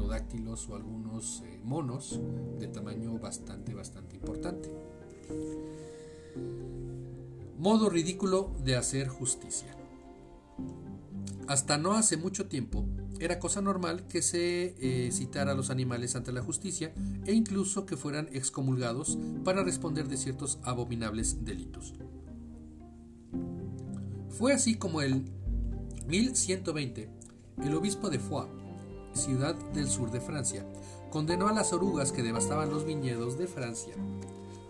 o 0.00 0.74
algunos 0.74 1.42
eh, 1.44 1.60
monos 1.62 2.20
de 2.58 2.68
tamaño 2.68 3.18
bastante, 3.18 3.74
bastante 3.74 4.16
importante. 4.16 4.70
Modo 7.58 7.90
ridículo 7.90 8.52
de 8.64 8.76
hacer 8.76 9.08
justicia. 9.08 9.76
Hasta 11.46 11.78
no 11.78 11.92
hace 11.92 12.16
mucho 12.16 12.46
tiempo 12.46 12.86
era 13.20 13.38
cosa 13.38 13.60
normal 13.60 14.06
que 14.08 14.20
se 14.20 14.74
eh, 14.80 15.10
citara 15.12 15.52
a 15.52 15.54
los 15.54 15.70
animales 15.70 16.16
ante 16.16 16.32
la 16.32 16.42
justicia 16.42 16.92
e 17.24 17.32
incluso 17.32 17.86
que 17.86 17.96
fueran 17.96 18.28
excomulgados 18.32 19.16
para 19.44 19.62
responder 19.62 20.08
de 20.08 20.16
ciertos 20.16 20.58
abominables 20.64 21.44
delitos. 21.44 21.94
Fue 24.30 24.52
así 24.52 24.74
como 24.74 25.02
el 25.02 25.24
1120 26.08 27.10
el 27.62 27.74
obispo 27.74 28.10
de 28.10 28.18
Foix, 28.18 28.48
ciudad 29.14 29.54
del 29.74 29.88
sur 29.88 30.10
de 30.10 30.20
Francia, 30.20 30.64
condenó 31.10 31.48
a 31.48 31.52
las 31.52 31.72
orugas 31.72 32.12
que 32.12 32.22
devastaban 32.22 32.70
los 32.70 32.84
viñedos 32.86 33.38
de 33.38 33.46
Francia. 33.46 33.94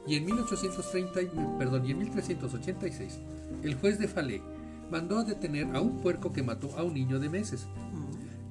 Y 0.06 0.16
en 0.16 0.24
1830, 0.24 1.22
y- 1.22 1.30
perdón, 1.58 1.86
y 1.86 1.92
en 1.92 1.98
1386, 1.98 3.18
el 3.62 3.74
juez 3.76 3.98
de 3.98 4.08
Falais 4.08 4.42
mandó 4.90 5.18
a 5.18 5.24
detener 5.24 5.74
a 5.76 5.80
un 5.80 6.00
puerco 6.00 6.32
que 6.32 6.42
mató 6.42 6.70
a 6.76 6.82
un 6.82 6.94
niño 6.94 7.18
de 7.20 7.28
meses. 7.28 7.66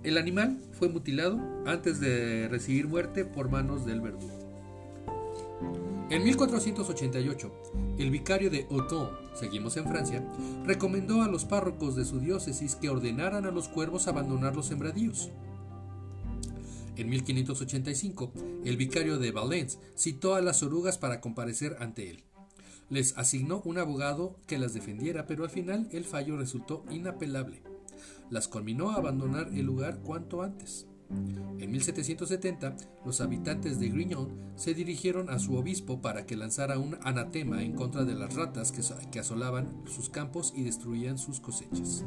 El 0.04 0.18
animal 0.18 0.58
fue 0.80 0.90
mutilado 0.90 1.40
antes 1.68 2.00
de 2.00 2.48
recibir 2.50 2.88
muerte 2.88 3.26
por 3.26 3.50
manos 3.50 3.86
del 3.86 4.02
verdugo. 4.02 4.32
En 6.10 6.24
1488, 6.24 7.52
el 7.98 8.10
vicario 8.12 8.50
de 8.50 8.68
Autun, 8.70 9.08
seguimos 9.34 9.78
en 9.78 9.86
Francia, 9.86 10.22
recomendó 10.66 11.22
a 11.22 11.28
los 11.30 11.46
párrocos 11.46 11.96
de 11.96 12.04
su 12.04 12.20
diócesis 12.20 12.76
que 12.76 12.90
ordenaran 12.90 13.46
a 13.46 13.52
los 13.52 13.70
cuervos 13.70 14.08
abandonar 14.08 14.56
los 14.56 14.66
sembradíos. 14.66 15.30
En 16.96 17.10
1585, 17.10 18.32
el 18.66 18.78
vicario 18.78 19.18
de 19.18 19.32
Valence 19.32 19.78
citó 19.96 20.36
a 20.36 20.42
las 20.42 20.62
orugas 20.64 20.98
para 20.98 21.22
comparecer 21.22 21.78
ante 21.80 22.10
él. 22.10 22.24
Les 22.90 23.18
asignó 23.18 23.62
un 23.64 23.78
abogado 23.78 24.36
que 24.48 24.58
las 24.60 24.74
defendiera, 24.74 25.26
pero 25.26 25.44
al 25.46 25.50
final 25.50 25.88
el 25.92 26.04
fallo 26.04 26.38
resultó 26.38 26.84
inapelable. 26.92 27.64
Las 28.30 28.48
conminó 28.48 28.92
a 28.92 28.96
abandonar 28.96 29.48
el 29.54 29.66
lugar 29.66 30.00
cuanto 30.04 30.42
antes. 30.42 30.88
En 31.60 31.72
1770, 31.72 32.76
los 33.06 33.20
habitantes 33.20 33.80
de 33.80 33.90
Grignon 33.90 34.30
se 34.56 34.74
dirigieron 34.74 35.30
a 35.30 35.40
su 35.40 35.56
obispo 35.56 36.02
para 36.02 36.26
que 36.26 36.38
lanzara 36.38 36.80
un 36.80 36.98
anatema 37.02 37.64
en 37.64 37.74
contra 37.74 38.06
de 38.06 38.16
las 38.16 38.34
ratas 38.36 38.72
que, 38.72 38.82
so- 38.84 38.98
que 39.12 39.20
asolaban 39.20 39.84
sus 39.88 40.10
campos 40.10 40.54
y 40.56 40.64
destruían 40.64 41.18
sus 41.18 41.40
cosechas. 41.42 42.06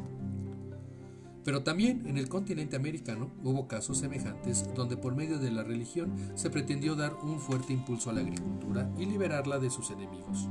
Pero 1.45 1.61
también 1.61 2.07
en 2.07 2.17
el 2.17 2.27
continente 2.27 2.75
americano 2.75 3.31
hubo 3.43 3.67
casos 3.67 3.99
semejantes 3.99 4.65
donde 4.73 4.97
por 4.97 5.15
medio 5.15 5.37
de 5.37 5.51
la 5.51 5.63
religión 5.63 6.11
se 6.33 6.49
pretendió 6.49 6.95
dar 6.95 7.13
un 7.21 7.39
fuerte 7.39 7.71
impulso 7.71 8.09
a 8.09 8.13
la 8.13 8.21
agricultura 8.21 8.91
y 8.97 9.05
liberarla 9.05 9.59
de 9.59 9.69
sus 9.69 9.91
enemigos. 9.91 10.49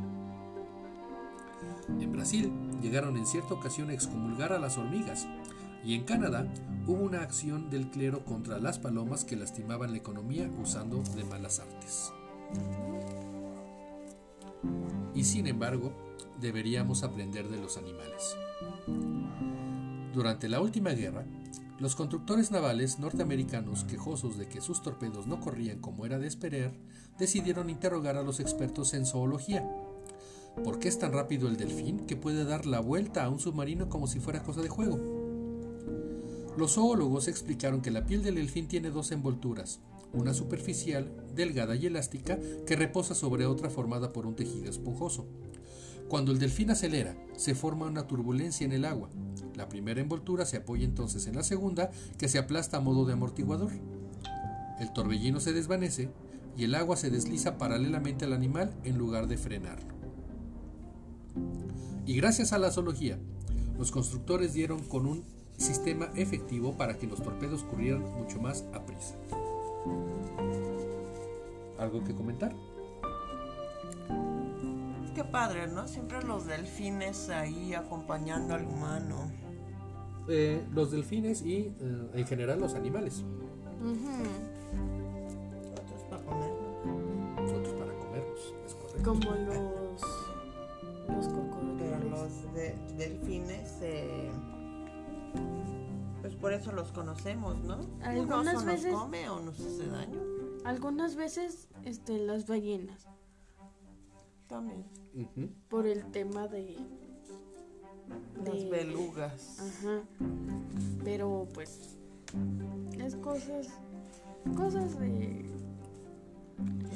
En 2.00 2.12
Brasil 2.12 2.52
llegaron 2.80 3.16
en 3.16 3.26
cierta 3.26 3.54
ocasión 3.54 3.90
a 3.90 3.92
excomulgar 3.92 4.52
a 4.52 4.60
las 4.60 4.78
hormigas 4.78 5.26
y 5.84 5.94
en 5.94 6.04
Canadá 6.04 6.46
hubo 6.86 7.02
una 7.02 7.22
acción 7.22 7.70
del 7.70 7.90
clero 7.90 8.24
contra 8.24 8.60
las 8.60 8.78
palomas 8.78 9.24
que 9.24 9.36
lastimaban 9.36 9.90
la 9.90 9.98
economía 9.98 10.48
usando 10.62 11.02
de 11.16 11.24
malas 11.24 11.58
artes. 11.58 12.12
Y 15.12 15.24
sin 15.24 15.48
embargo, 15.48 15.92
deberíamos 16.40 17.02
aprender 17.02 17.48
de 17.48 17.60
los 17.60 17.76
animales. 17.76 18.36
Durante 20.14 20.48
la 20.48 20.60
última 20.60 20.90
guerra, 20.90 21.26
los 21.80 21.96
constructores 21.96 22.52
navales 22.52 23.00
norteamericanos, 23.00 23.82
quejosos 23.82 24.38
de 24.38 24.46
que 24.46 24.60
sus 24.60 24.80
torpedos 24.80 25.26
no 25.26 25.40
corrían 25.40 25.80
como 25.80 26.06
era 26.06 26.20
de 26.20 26.28
esperar, 26.28 26.72
decidieron 27.18 27.68
interrogar 27.68 28.16
a 28.16 28.22
los 28.22 28.38
expertos 28.38 28.94
en 28.94 29.06
zoología. 29.06 29.68
¿Por 30.62 30.78
qué 30.78 30.86
es 30.86 31.00
tan 31.00 31.12
rápido 31.12 31.48
el 31.48 31.56
delfín 31.56 32.06
que 32.06 32.14
puede 32.14 32.44
dar 32.44 32.64
la 32.64 32.78
vuelta 32.78 33.24
a 33.24 33.28
un 33.28 33.40
submarino 33.40 33.88
como 33.88 34.06
si 34.06 34.20
fuera 34.20 34.44
cosa 34.44 34.62
de 34.62 34.68
juego? 34.68 35.00
Los 36.56 36.74
zoólogos 36.74 37.26
explicaron 37.26 37.82
que 37.82 37.90
la 37.90 38.06
piel 38.06 38.22
del 38.22 38.36
delfín 38.36 38.68
tiene 38.68 38.90
dos 38.90 39.10
envolturas, 39.10 39.80
una 40.12 40.32
superficial, 40.32 41.10
delgada 41.34 41.74
y 41.74 41.86
elástica, 41.86 42.38
que 42.68 42.76
reposa 42.76 43.16
sobre 43.16 43.46
otra 43.46 43.68
formada 43.68 44.12
por 44.12 44.26
un 44.26 44.36
tejido 44.36 44.70
esponjoso. 44.70 45.26
Cuando 46.08 46.32
el 46.32 46.38
delfín 46.38 46.70
acelera, 46.70 47.16
se 47.36 47.54
forma 47.54 47.86
una 47.86 48.06
turbulencia 48.06 48.64
en 48.64 48.72
el 48.72 48.84
agua. 48.84 49.08
La 49.54 49.68
primera 49.68 50.00
envoltura 50.00 50.44
se 50.44 50.58
apoya 50.58 50.84
entonces 50.84 51.26
en 51.26 51.34
la 51.34 51.42
segunda, 51.42 51.90
que 52.18 52.28
se 52.28 52.38
aplasta 52.38 52.76
a 52.76 52.80
modo 52.80 53.04
de 53.04 53.14
amortiguador. 53.14 53.72
El 54.80 54.92
torbellino 54.92 55.40
se 55.40 55.52
desvanece 55.52 56.10
y 56.56 56.64
el 56.64 56.74
agua 56.74 56.96
se 56.96 57.10
desliza 57.10 57.58
paralelamente 57.58 58.24
al 58.24 58.32
animal 58.32 58.74
en 58.84 58.98
lugar 58.98 59.26
de 59.26 59.38
frenarlo. 59.38 59.94
Y 62.06 62.14
gracias 62.16 62.52
a 62.52 62.58
la 62.58 62.70
zoología, 62.70 63.18
los 63.78 63.90
constructores 63.90 64.52
dieron 64.52 64.80
con 64.84 65.06
un 65.06 65.24
sistema 65.56 66.10
efectivo 66.14 66.76
para 66.76 66.98
que 66.98 67.06
los 67.06 67.22
torpedos 67.22 67.64
corrieran 67.64 68.02
mucho 68.02 68.40
más 68.40 68.64
a 68.72 68.84
prisa. 68.84 69.14
¿Algo 71.78 72.04
que 72.04 72.14
comentar? 72.14 72.54
Padre, 75.34 75.66
¿no? 75.66 75.88
Siempre 75.88 76.22
los 76.22 76.46
delfines 76.46 77.28
ahí 77.28 77.74
acompañando 77.74 78.54
al 78.54 78.64
humano. 78.66 79.32
Eh, 80.28 80.64
los 80.72 80.92
delfines 80.92 81.42
y 81.42 81.74
eh, 81.80 82.10
en 82.14 82.24
general 82.24 82.60
los 82.60 82.74
animales. 82.74 83.24
Otros 85.72 86.02
para 86.08 86.22
comer. 86.22 86.50
Otros 87.52 87.74
para 87.74 87.92
comerlos, 87.98 88.54
es 88.64 88.74
correcto. 88.76 89.02
Como 89.02 89.30
los. 89.34 90.00
Los 91.08 91.26
Pero 91.26 91.50
cocodrilos. 91.50 92.10
los 92.10 92.54
de- 92.54 92.76
delfines, 92.96 93.78
eh, 93.82 94.30
pues 96.20 96.36
por 96.36 96.52
eso 96.52 96.70
los 96.70 96.92
conocemos, 96.92 97.58
¿no? 97.64 97.80
Algunas 98.04 98.54
Uno 98.62 98.64
veces- 98.72 98.92
nos 98.92 99.02
come 99.02 99.28
o 99.28 99.40
nos 99.40 99.58
hace 99.58 99.86
daño. 99.88 100.20
Algunas 100.64 101.16
veces, 101.16 101.66
este, 101.84 102.18
las 102.18 102.46
ballenas. 102.46 103.08
También. 104.48 104.84
Por 105.68 105.86
el 105.86 106.10
tema 106.10 106.48
de. 106.48 106.76
Las 108.44 108.68
belugas. 108.68 109.58
Ajá. 109.60 110.02
Pero 111.04 111.48
pues. 111.54 111.96
Es 112.98 113.16
cosas. 113.16 113.68
Cosas 114.56 114.98
de. 114.98 115.46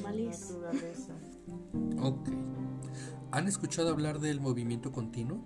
Malís. 0.03 0.51
Naturaleza. 0.51 1.15
Ok. 2.01 2.29
¿Han 3.31 3.47
escuchado 3.47 3.91
hablar 3.91 4.21
del 4.21 4.41
movimiento 4.41 4.93
continuo? 4.93 5.39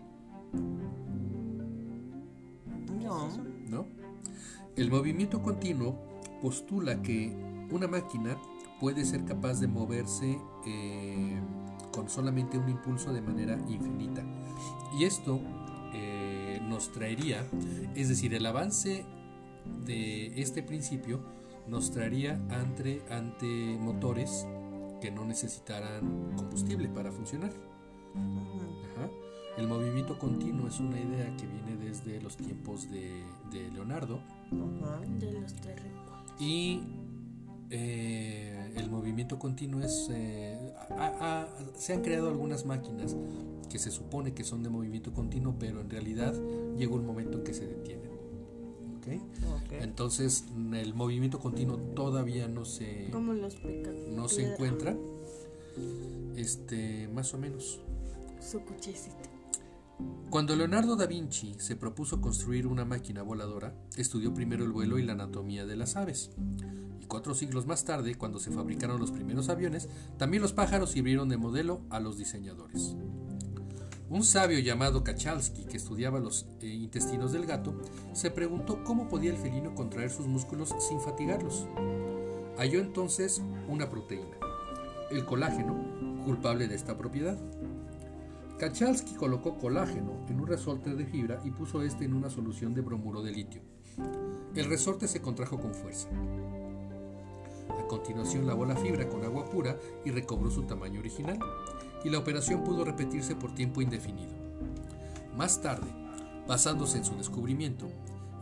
No. 3.02 3.28
¿No? 3.68 3.86
El 4.76 4.90
movimiento 4.90 5.42
continuo 5.42 5.98
postula 6.40 7.02
que 7.02 7.34
una 7.70 7.86
máquina 7.88 8.36
puede 8.82 9.04
ser 9.04 9.24
capaz 9.24 9.60
de 9.60 9.68
moverse 9.68 10.40
eh, 10.66 11.40
con 11.92 12.10
solamente 12.10 12.58
un 12.58 12.68
impulso 12.68 13.12
de 13.12 13.22
manera 13.22 13.56
infinita. 13.68 14.24
Y 14.98 15.04
esto 15.04 15.40
eh, 15.94 16.58
nos 16.68 16.90
traería, 16.90 17.46
es 17.94 18.08
decir, 18.08 18.34
el 18.34 18.44
avance 18.44 19.06
de 19.86 20.42
este 20.42 20.64
principio 20.64 21.20
nos 21.68 21.92
traería 21.92 22.44
ante, 22.50 23.04
ante 23.08 23.46
motores 23.78 24.48
que 25.00 25.12
no 25.12 25.24
necesitaran 25.26 26.34
combustible 26.36 26.88
para 26.88 27.12
funcionar. 27.12 27.52
Ajá. 28.16 29.08
El 29.58 29.68
movimiento 29.68 30.18
continuo 30.18 30.66
es 30.66 30.80
una 30.80 30.98
idea 30.98 31.36
que 31.36 31.46
viene 31.46 31.76
desde 31.76 32.20
los 32.20 32.36
tiempos 32.36 32.90
de, 32.90 33.22
de 33.52 33.70
Leonardo 33.70 34.18
Ajá. 34.50 34.98
De 35.20 35.40
los 35.40 35.54
terrenos. 35.54 36.02
y 36.40 36.80
eh, 37.74 38.51
el 38.76 38.90
movimiento 38.90 39.38
continuo 39.38 39.80
es... 39.80 40.08
eh, 40.10 40.72
a- 40.90 41.42
a- 41.42 41.48
se 41.76 41.92
han 41.92 42.02
creado 42.02 42.28
algunas 42.28 42.64
máquinas 42.66 43.14
que 43.70 43.78
se 43.78 43.90
supone 43.90 44.32
que 44.34 44.44
son 44.44 44.62
de 44.62 44.68
movimiento 44.70 45.12
continuo, 45.12 45.54
pero 45.58 45.80
en 45.80 45.88
realidad 45.90 46.34
llega 46.76 46.94
un 46.94 47.06
momento 47.06 47.38
en 47.38 47.44
que 47.44 47.54
se 47.54 47.66
detienen. 47.66 48.10
¿ok? 48.98 49.06
Ok. 49.64 49.72
Entonces 49.80 50.44
el 50.74 50.94
movimiento 50.94 51.38
continuo 51.40 51.76
todavía 51.94 52.48
no 52.48 52.64
se, 52.64 53.08
los 53.12 53.54
pica. 53.56 53.90
no 54.10 54.28
se 54.28 54.52
encuentra. 54.52 54.96
Este, 56.36 57.08
más 57.08 57.32
o 57.34 57.38
menos. 57.38 57.80
Su 58.40 58.60
cuchecito. 58.60 59.16
Cuando 60.30 60.56
Leonardo 60.56 60.96
da 60.96 61.06
Vinci 61.06 61.54
se 61.58 61.76
propuso 61.76 62.20
construir 62.20 62.66
una 62.66 62.84
máquina 62.84 63.22
voladora, 63.22 63.74
estudió 63.96 64.32
primero 64.32 64.64
el 64.64 64.72
vuelo 64.72 64.98
y 64.98 65.02
la 65.02 65.12
anatomía 65.12 65.66
de 65.66 65.76
las 65.76 65.96
aves. 65.96 66.30
Y 67.00 67.04
cuatro 67.04 67.34
siglos 67.34 67.66
más 67.66 67.84
tarde, 67.84 68.14
cuando 68.14 68.38
se 68.38 68.50
fabricaron 68.50 68.98
los 68.98 69.10
primeros 69.10 69.48
aviones, 69.48 69.88
también 70.16 70.42
los 70.42 70.52
pájaros 70.52 70.90
sirvieron 70.90 71.28
de 71.28 71.36
modelo 71.36 71.82
a 71.90 72.00
los 72.00 72.16
diseñadores. 72.16 72.96
Un 74.12 74.24
sabio 74.24 74.58
llamado 74.58 75.04
Kachalsky, 75.04 75.64
que 75.64 75.78
estudiaba 75.78 76.20
los 76.20 76.46
eh, 76.60 76.66
intestinos 76.66 77.32
del 77.32 77.46
gato, 77.46 77.74
se 78.12 78.30
preguntó 78.30 78.84
cómo 78.84 79.08
podía 79.08 79.30
el 79.30 79.38
felino 79.38 79.74
contraer 79.74 80.10
sus 80.10 80.26
músculos 80.26 80.74
sin 80.86 81.00
fatigarlos. 81.00 81.66
Halló 82.58 82.80
entonces 82.80 83.42
una 83.68 83.88
proteína, 83.88 84.36
el 85.10 85.24
colágeno, 85.24 86.22
culpable 86.26 86.68
de 86.68 86.74
esta 86.74 86.96
propiedad. 86.98 87.38
Kachalsky 88.62 89.14
colocó 89.14 89.58
colágeno 89.58 90.24
en 90.28 90.38
un 90.38 90.46
resorte 90.46 90.94
de 90.94 91.04
fibra 91.04 91.42
y 91.44 91.50
puso 91.50 91.82
este 91.82 92.04
en 92.04 92.14
una 92.14 92.30
solución 92.30 92.74
de 92.74 92.80
bromuro 92.80 93.20
de 93.20 93.32
litio. 93.32 93.60
El 94.54 94.66
resorte 94.66 95.08
se 95.08 95.20
contrajo 95.20 95.58
con 95.58 95.74
fuerza. 95.74 96.08
A 97.68 97.84
continuación 97.88 98.46
lavó 98.46 98.64
la 98.64 98.76
fibra 98.76 99.08
con 99.08 99.24
agua 99.24 99.46
pura 99.46 99.76
y 100.04 100.12
recobró 100.12 100.48
su 100.48 100.62
tamaño 100.62 101.00
original, 101.00 101.40
y 102.04 102.10
la 102.10 102.20
operación 102.20 102.62
pudo 102.62 102.84
repetirse 102.84 103.34
por 103.34 103.52
tiempo 103.52 103.82
indefinido. 103.82 104.32
Más 105.36 105.60
tarde, 105.60 105.92
basándose 106.46 106.98
en 106.98 107.04
su 107.04 107.16
descubrimiento, 107.16 107.88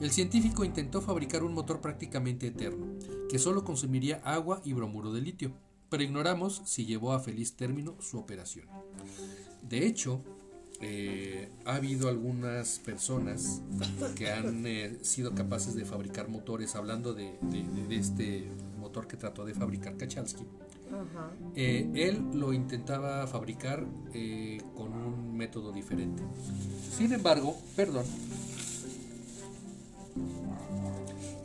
el 0.00 0.10
científico 0.10 0.66
intentó 0.66 1.00
fabricar 1.00 1.44
un 1.44 1.54
motor 1.54 1.80
prácticamente 1.80 2.48
eterno, 2.48 2.88
que 3.30 3.38
solo 3.38 3.64
consumiría 3.64 4.20
agua 4.22 4.60
y 4.66 4.74
bromuro 4.74 5.14
de 5.14 5.22
litio, 5.22 5.52
pero 5.88 6.02
ignoramos 6.02 6.60
si 6.66 6.84
llevó 6.84 7.14
a 7.14 7.20
feliz 7.20 7.56
término 7.56 7.96
su 8.02 8.18
operación. 8.18 8.66
De 9.68 9.86
hecho, 9.86 10.20
eh, 10.80 11.48
ha 11.64 11.74
habido 11.76 12.08
algunas 12.08 12.78
personas 12.80 13.60
que 14.16 14.30
han 14.32 14.66
eh, 14.66 14.98
sido 15.02 15.34
capaces 15.34 15.74
de 15.74 15.84
fabricar 15.84 16.28
motores, 16.28 16.74
hablando 16.74 17.12
de, 17.14 17.36
de- 17.42 17.62
de- 17.64 17.86
de 17.88 17.96
este 17.96 18.48
motor 18.78 19.06
que 19.06 19.16
trató 19.16 19.44
de 19.44 19.54
fabricar 19.54 19.96
Kachalsky. 19.96 20.42
Ajá. 20.88 21.30
Eh, 21.54 21.88
él 21.94 22.24
lo 22.34 22.52
intentaba 22.52 23.26
fabricar 23.28 23.86
con 24.74 24.92
un 24.92 25.36
método 25.36 25.70
diferente. 25.70 26.22
Sin 26.96 27.12
embargo, 27.12 27.56
perdón. 27.76 28.04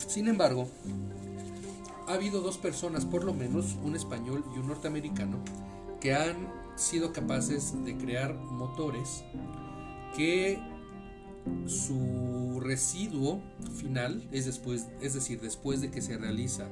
Sin 0.08 0.28
embargo, 0.28 0.67
ha 2.08 2.13
habido 2.13 2.41
dos 2.41 2.58
personas, 2.58 3.06
por 3.06 3.23
lo 3.23 3.34
menos, 3.34 3.75
un 3.84 3.95
español 3.95 4.43
y 4.56 4.60
un 4.60 4.67
norteamericano, 4.67 5.38
que 5.99 6.13
han 6.15 6.36
sido 6.76 7.14
capaces 7.14 7.84
de 7.86 7.98
crear 7.98 8.34
motores 8.36 9.24
que 10.16 10.60
su 11.68 12.60
residuo 12.62 13.40
final, 13.80 14.28
es, 14.32 14.46
después, 14.46 14.88
es 15.02 15.14
decir, 15.14 15.40
después 15.42 15.82
de 15.82 15.92
que 15.92 16.02
se 16.02 16.18
realiza 16.18 16.68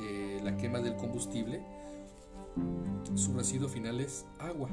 eh, 0.00 0.40
la 0.42 0.56
quema 0.56 0.78
del 0.80 0.96
combustible, 0.96 1.62
su 3.14 3.34
residuo 3.34 3.68
final 3.68 4.00
es 4.00 4.24
agua. 4.38 4.68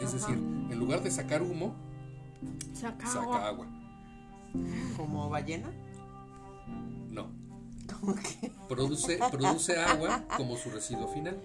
Es 0.00 0.08
Ajá. 0.08 0.16
decir, 0.16 0.34
en 0.34 0.78
lugar 0.78 1.02
de 1.02 1.10
sacar 1.10 1.42
humo, 1.42 1.74
Saca 2.74 3.06
saca 3.06 3.20
agua. 3.20 3.48
agua. 3.48 3.66
¿Como 4.96 5.28
ballena? 5.30 5.70
No, 7.10 7.28
¿Cómo 8.00 8.14
que? 8.16 8.50
produce, 8.68 9.18
produce 9.30 9.78
agua 9.78 10.24
como 10.36 10.56
su 10.56 10.70
residuo 10.70 11.08
final. 11.08 11.38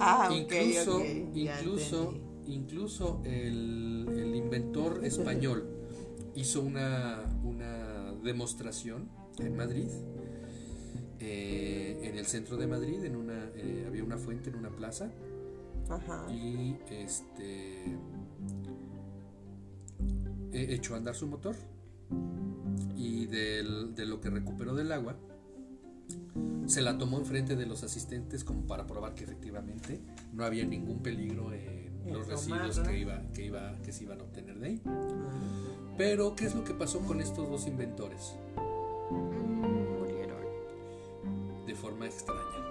Ah, 0.00 0.28
incluso, 0.32 1.02
incluso, 1.34 2.14
incluso 2.46 3.20
el, 3.24 4.06
el 4.10 4.34
inventor 4.34 5.00
español 5.04 5.68
hizo 6.34 6.62
una, 6.62 7.22
una 7.44 8.12
demostración 8.22 9.08
en 9.38 9.56
Madrid, 9.56 9.88
eh, 11.20 11.98
en 12.02 12.16
el 12.18 12.26
centro 12.26 12.56
de 12.56 12.66
Madrid, 12.66 13.04
en 13.04 13.16
una, 13.16 13.50
eh, 13.54 13.84
había 13.86 14.04
una 14.04 14.18
fuente 14.18 14.50
en 14.50 14.56
una 14.56 14.70
plaza 14.70 15.10
Ajá. 15.88 16.26
y 16.32 16.76
este 16.90 17.84
e- 20.52 20.74
echó 20.74 20.94
a 20.94 20.98
andar 20.98 21.14
su 21.14 21.26
motor 21.26 21.56
y 22.96 23.26
del- 23.26 23.94
de 23.94 24.06
lo 24.06 24.20
que 24.20 24.30
recuperó 24.30 24.74
del 24.74 24.92
agua 24.92 25.16
se 26.66 26.82
la 26.82 26.98
tomó 26.98 27.18
enfrente 27.18 27.56
de 27.56 27.66
los 27.66 27.82
asistentes 27.82 28.44
como 28.44 28.66
para 28.66 28.86
probar 28.86 29.14
que 29.14 29.24
efectivamente 29.24 30.00
no 30.32 30.44
había 30.44 30.64
ningún 30.66 31.02
peligro 31.02 31.52
en 31.52 32.12
los 32.12 32.26
residuos 32.26 32.78
que, 32.80 32.98
iba, 32.98 33.22
que, 33.32 33.46
iba, 33.46 33.72
que 33.82 33.92
se 33.92 34.04
iban 34.04 34.20
a 34.20 34.24
obtener 34.24 34.58
de 34.58 34.66
ahí. 34.66 34.82
Pero, 35.96 36.36
¿qué 36.36 36.46
es 36.46 36.54
lo 36.54 36.64
que 36.64 36.74
pasó 36.74 37.00
con 37.00 37.20
estos 37.20 37.48
dos 37.48 37.66
inventores? 37.66 38.36
Murieron. 39.10 40.44
De 41.66 41.74
forma 41.74 42.06
extraña. 42.06 42.68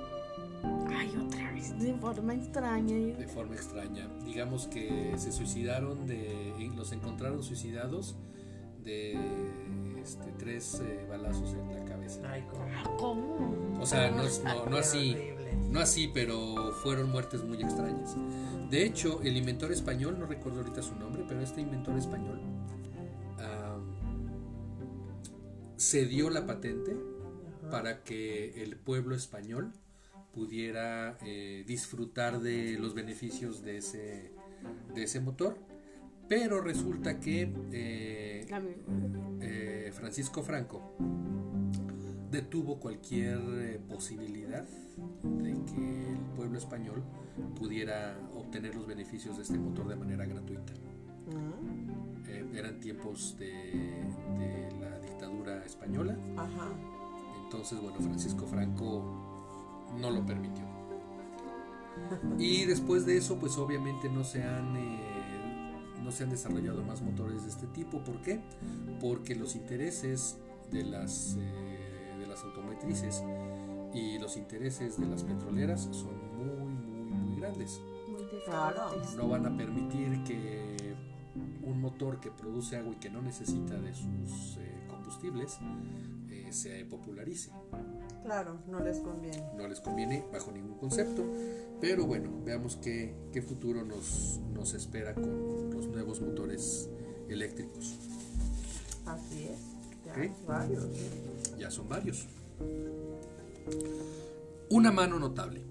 Ay, 0.90 1.16
otra 1.18 1.52
vez. 1.52 1.78
De 1.78 1.94
forma 1.96 2.34
extraña. 2.34 2.96
de 2.96 3.28
forma 3.28 3.56
extraña. 3.56 4.08
Digamos 4.24 4.68
que 4.68 5.14
se 5.18 5.32
suicidaron 5.32 6.08
de. 6.08 6.72
los 6.76 6.92
encontraron 6.92 7.44
suicidados 7.44 8.16
de 8.84 9.18
este, 10.02 10.32
tres 10.38 10.82
eh, 10.82 11.06
balazos 11.10 11.54
en 11.54 11.74
la 11.74 11.84
Ay, 12.30 12.46
cómo. 12.50 12.98
¿Cómo? 12.98 13.80
O 13.82 13.86
sea, 13.86 14.12
no, 14.12 14.24
es- 14.24 14.44
no, 14.44 14.66
no 14.66 14.78
así. 14.78 15.16
No 15.70 15.80
así, 15.80 16.10
pero 16.14 16.72
fueron 16.84 17.10
muertes 17.12 17.44
muy 17.44 17.62
extrañas. 17.62 18.16
De 18.70 18.84
hecho, 18.86 19.22
el 19.24 19.36
inventor 19.38 19.72
español, 19.72 20.18
no 20.20 20.26
recuerdo 20.26 20.60
ahorita 20.60 20.82
su 20.82 20.96
nombre, 20.96 21.24
pero 21.28 21.42
este 21.42 21.62
inventor 21.62 21.98
español 21.98 22.40
am, 23.40 23.84
cedió 25.78 26.30
la 26.30 26.46
patente 26.46 26.92
Ajá. 27.62 27.70
para 27.70 28.04
que 28.04 28.64
el 28.64 28.78
pueblo 28.78 29.16
español 29.16 29.72
pudiera 30.34 31.18
eh, 31.26 31.64
disfrutar 31.68 32.40
de 32.40 32.78
los 32.80 32.94
beneficios 32.94 33.62
de 33.64 33.78
ese, 33.78 34.32
de 34.94 35.04
ese 35.04 35.20
motor. 35.20 35.58
Pero 36.30 36.60
resulta 36.62 37.20
que 37.22 37.50
eh, 37.72 38.46
eh, 39.42 39.92
Francisco 39.94 40.44
Franco 40.44 40.94
detuvo 42.32 42.80
cualquier 42.80 43.40
eh, 43.60 43.80
posibilidad 43.90 44.66
de 45.24 45.54
que 45.66 46.12
el 46.12 46.18
pueblo 46.36 46.58
español 46.58 47.04
pudiera 47.58 48.18
obtener 48.36 48.76
los 48.76 48.88
beneficios 48.88 49.38
de 49.38 49.44
este 49.44 49.58
motor 49.58 49.88
de 49.88 49.96
manera 49.96 50.26
gratuita. 50.26 50.74
Mm, 51.32 52.28
Eh, 52.30 52.46
eran 52.56 52.80
tiempos 52.82 53.36
de, 53.40 53.48
de 54.38 54.70
la 54.82 55.00
dictadura 55.00 55.64
española, 55.66 56.18
Ajá. 56.36 56.68
entonces 57.44 57.80
bueno, 57.82 57.98
Francisco 58.02 58.46
Franco 58.46 59.90
no 59.98 60.10
lo 60.12 60.26
permitió. 60.26 60.66
Y 62.38 62.66
después 62.66 63.06
de 63.06 63.18
eso, 63.18 63.40
pues 63.40 63.58
obviamente 63.58 64.10
no 64.10 64.24
se 64.26 64.44
han 64.44 64.76
eh, 64.76 65.00
no 66.04 66.12
se 66.12 66.24
han 66.24 66.30
desarrollado 66.30 66.84
más 66.84 67.02
motores 67.02 67.44
de 67.44 67.50
este 67.50 67.68
tipo. 67.68 68.00
¿Por 68.04 68.22
qué? 68.22 68.42
Porque 69.02 69.34
los 69.36 69.56
intereses 69.56 70.38
de 70.72 70.84
las 70.84 71.38
eh, 71.40 71.77
las 72.38 72.46
automotrices 72.46 73.24
y 73.94 74.20
los 74.20 74.38
intereses 74.38 75.00
de 75.00 75.08
las 75.08 75.24
petroleras 75.24 75.90
son 75.92 76.14
muy 76.38 76.74
muy 76.74 77.12
muy 77.12 77.36
grandes. 77.38 77.82
No 79.16 79.28
van 79.28 79.46
a 79.46 79.58
permitir 79.58 80.24
que 80.24 80.96
un 81.64 81.82
motor 81.82 82.20
que 82.20 82.30
produce 82.30 82.78
agua 82.78 82.94
y 82.94 82.98
que 82.98 83.10
no 83.10 83.22
necesita 83.22 83.76
de 83.76 83.94
sus 83.94 84.58
eh, 84.58 84.86
combustibles 84.88 85.58
eh, 86.30 86.48
se 86.52 86.86
popularice. 86.86 87.52
Claro, 88.24 88.60
no 88.68 88.80
les 88.82 89.00
conviene. 89.00 89.44
No 89.56 89.68
les 89.68 89.82
conviene 89.82 90.24
bajo 90.32 90.52
ningún 90.52 90.78
concepto, 90.78 91.24
pero 91.82 92.06
bueno, 92.06 92.30
veamos 92.46 92.76
qué, 92.78 93.16
qué 93.34 93.42
futuro 93.42 93.84
nos, 93.84 94.40
nos 94.54 94.74
espera 94.74 95.16
con 95.16 95.72
los 95.72 95.88
nuevos 95.88 96.22
motores 96.22 96.90
eléctricos. 97.30 97.98
Así 99.06 99.48
es. 99.48 99.78
Ya 100.06 100.14
varios. 100.48 100.86
Ya 101.58 101.72
son 101.72 101.90
varios. 101.90 102.28
Una 104.70 104.92
mano 104.92 105.20
notable. 105.20 105.64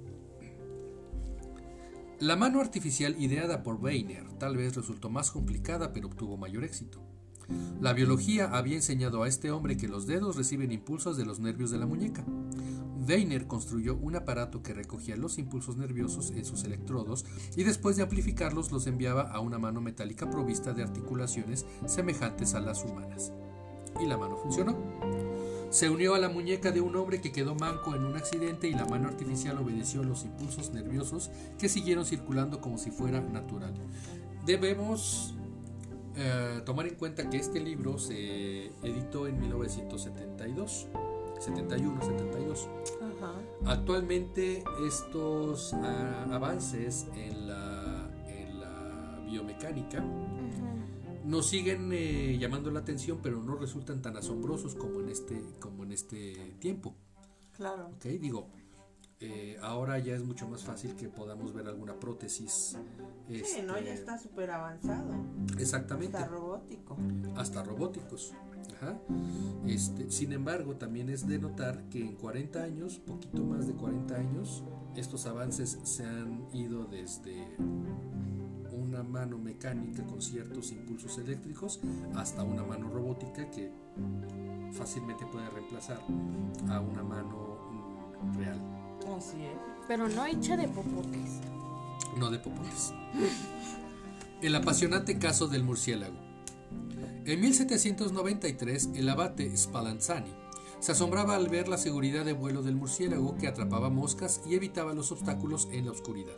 La 2.18 2.34
mano 2.34 2.60
artificial 2.60 3.14
ideada 3.20 3.62
por 3.62 3.76
Weiner 3.76 4.26
tal 4.38 4.56
vez 4.56 4.74
resultó 4.74 5.10
más 5.10 5.30
complicada 5.30 5.92
pero 5.92 6.08
obtuvo 6.08 6.36
mayor 6.36 6.64
éxito. 6.64 7.02
La 7.80 7.92
biología 7.92 8.48
había 8.56 8.76
enseñado 8.76 9.22
a 9.22 9.28
este 9.28 9.50
hombre 9.50 9.76
que 9.76 9.86
los 9.86 10.06
dedos 10.06 10.36
reciben 10.36 10.72
impulsos 10.72 11.16
de 11.16 11.26
los 11.26 11.40
nervios 11.40 11.70
de 11.70 11.78
la 11.78 11.86
muñeca. 11.86 12.24
Weiner 13.06 13.46
construyó 13.46 13.96
un 13.96 14.16
aparato 14.16 14.62
que 14.62 14.74
recogía 14.74 15.16
los 15.16 15.38
impulsos 15.38 15.76
nerviosos 15.76 16.32
en 16.32 16.44
sus 16.44 16.64
electrodos 16.64 17.24
y 17.54 17.62
después 17.62 17.96
de 17.96 18.02
amplificarlos 18.02 18.72
los 18.72 18.86
enviaba 18.86 19.30
a 19.30 19.40
una 19.40 19.58
mano 19.58 19.80
metálica 19.80 20.28
provista 20.28 20.72
de 20.72 20.82
articulaciones 20.82 21.66
semejantes 21.86 22.54
a 22.54 22.60
las 22.60 22.82
humanas. 22.82 23.32
Y 24.02 24.06
la 24.06 24.16
mano 24.16 24.36
funcionó. 24.36 25.35
Se 25.70 25.90
unió 25.90 26.14
a 26.14 26.18
la 26.18 26.28
muñeca 26.28 26.70
de 26.70 26.80
un 26.80 26.96
hombre 26.96 27.20
que 27.20 27.32
quedó 27.32 27.54
manco 27.54 27.94
en 27.94 28.04
un 28.04 28.16
accidente 28.16 28.68
y 28.68 28.72
la 28.72 28.86
mano 28.86 29.08
artificial 29.08 29.58
obedeció 29.58 30.02
los 30.04 30.24
impulsos 30.24 30.70
nerviosos 30.72 31.30
que 31.58 31.68
siguieron 31.68 32.06
circulando 32.06 32.60
como 32.60 32.78
si 32.78 32.90
fuera 32.90 33.20
natural. 33.20 33.74
Debemos 34.44 35.34
eh, 36.16 36.62
tomar 36.64 36.86
en 36.86 36.94
cuenta 36.94 37.28
que 37.28 37.36
este 37.36 37.60
libro 37.60 37.98
se 37.98 38.66
editó 38.82 39.26
en 39.26 39.38
1972, 39.38 40.86
71, 41.40 42.00
72. 42.00 42.68
Ajá. 43.02 43.34
Actualmente 43.66 44.64
estos 44.86 45.74
ah, 45.74 46.26
avances 46.32 47.06
en 47.14 47.48
la, 47.48 48.08
en 48.28 48.60
la 48.60 49.20
biomecánica. 49.26 50.02
Nos 51.26 51.46
siguen 51.46 51.90
eh, 51.92 52.38
llamando 52.38 52.70
la 52.70 52.80
atención, 52.80 53.18
pero 53.22 53.42
no 53.42 53.56
resultan 53.56 54.00
tan 54.00 54.16
asombrosos 54.16 54.74
como 54.74 55.00
en 55.00 55.08
este, 55.08 55.42
como 55.60 55.84
en 55.84 55.92
este 55.92 56.54
tiempo. 56.60 56.94
Claro. 57.56 57.88
¿ok? 57.96 58.04
Digo, 58.04 58.48
eh, 59.18 59.56
ahora 59.62 59.98
ya 59.98 60.14
es 60.14 60.22
mucho 60.22 60.46
más 60.48 60.62
fácil 60.62 60.94
que 60.94 61.08
podamos 61.08 61.52
ver 61.52 61.66
alguna 61.66 61.98
prótesis. 61.98 62.76
Sí, 63.28 63.34
este, 63.34 63.62
no, 63.62 63.78
ya 63.80 63.92
está 63.92 64.18
súper 64.18 64.50
avanzado. 64.50 65.14
Exactamente, 65.58 66.16
Está 66.18 66.28
robótico. 66.28 66.96
hasta 67.34 67.62
robóticos. 67.62 68.34
Ajá. 68.76 68.98
Este, 69.66 70.10
sin 70.10 70.32
embargo, 70.32 70.76
también 70.76 71.08
es 71.08 71.26
de 71.26 71.38
notar 71.38 71.88
que 71.88 72.00
en 72.00 72.14
40 72.14 72.62
años, 72.62 72.98
poquito 72.98 73.42
más 73.42 73.66
de 73.66 73.72
40 73.72 74.14
años, 74.14 74.62
estos 74.94 75.26
avances 75.26 75.78
se 75.82 76.04
han 76.04 76.46
ido 76.52 76.84
desde 76.84 77.56
una 78.96 79.02
mano 79.02 79.36
mecánica 79.36 80.02
con 80.04 80.22
ciertos 80.22 80.72
impulsos 80.72 81.18
eléctricos 81.18 81.80
hasta 82.14 82.42
una 82.42 82.62
mano 82.62 82.88
robótica 82.88 83.50
que 83.50 83.70
fácilmente 84.72 85.26
puede 85.26 85.50
reemplazar 85.50 86.00
a 86.70 86.80
una 86.80 87.02
mano 87.02 87.58
mm, 88.22 88.38
real, 88.38 88.58
Así 89.16 89.36
es. 89.44 89.52
Pero 89.86 90.08
no 90.08 90.24
hecha 90.24 90.56
de 90.56 90.66
popotes. 90.68 91.40
no 92.16 92.30
de 92.30 92.38
popotes. 92.38 92.92
El 94.40 94.54
apasionante 94.54 95.18
caso 95.18 95.46
del 95.46 95.62
murciélago. 95.62 96.16
En 97.26 97.40
1793, 97.40 98.90
el 98.94 99.08
abate 99.08 99.54
Spallanzani 99.56 100.32
se 100.80 100.92
asombraba 100.92 101.36
al 101.36 101.48
ver 101.48 101.68
la 101.68 101.78
seguridad 101.78 102.24
de 102.24 102.32
vuelo 102.32 102.62
del 102.62 102.76
murciélago 102.76 103.36
que 103.36 103.48
atrapaba 103.48 103.90
moscas 103.90 104.40
y 104.46 104.54
evitaba 104.54 104.94
los 104.94 105.12
obstáculos 105.12 105.68
en 105.72 105.84
la 105.86 105.92
oscuridad. 105.92 106.36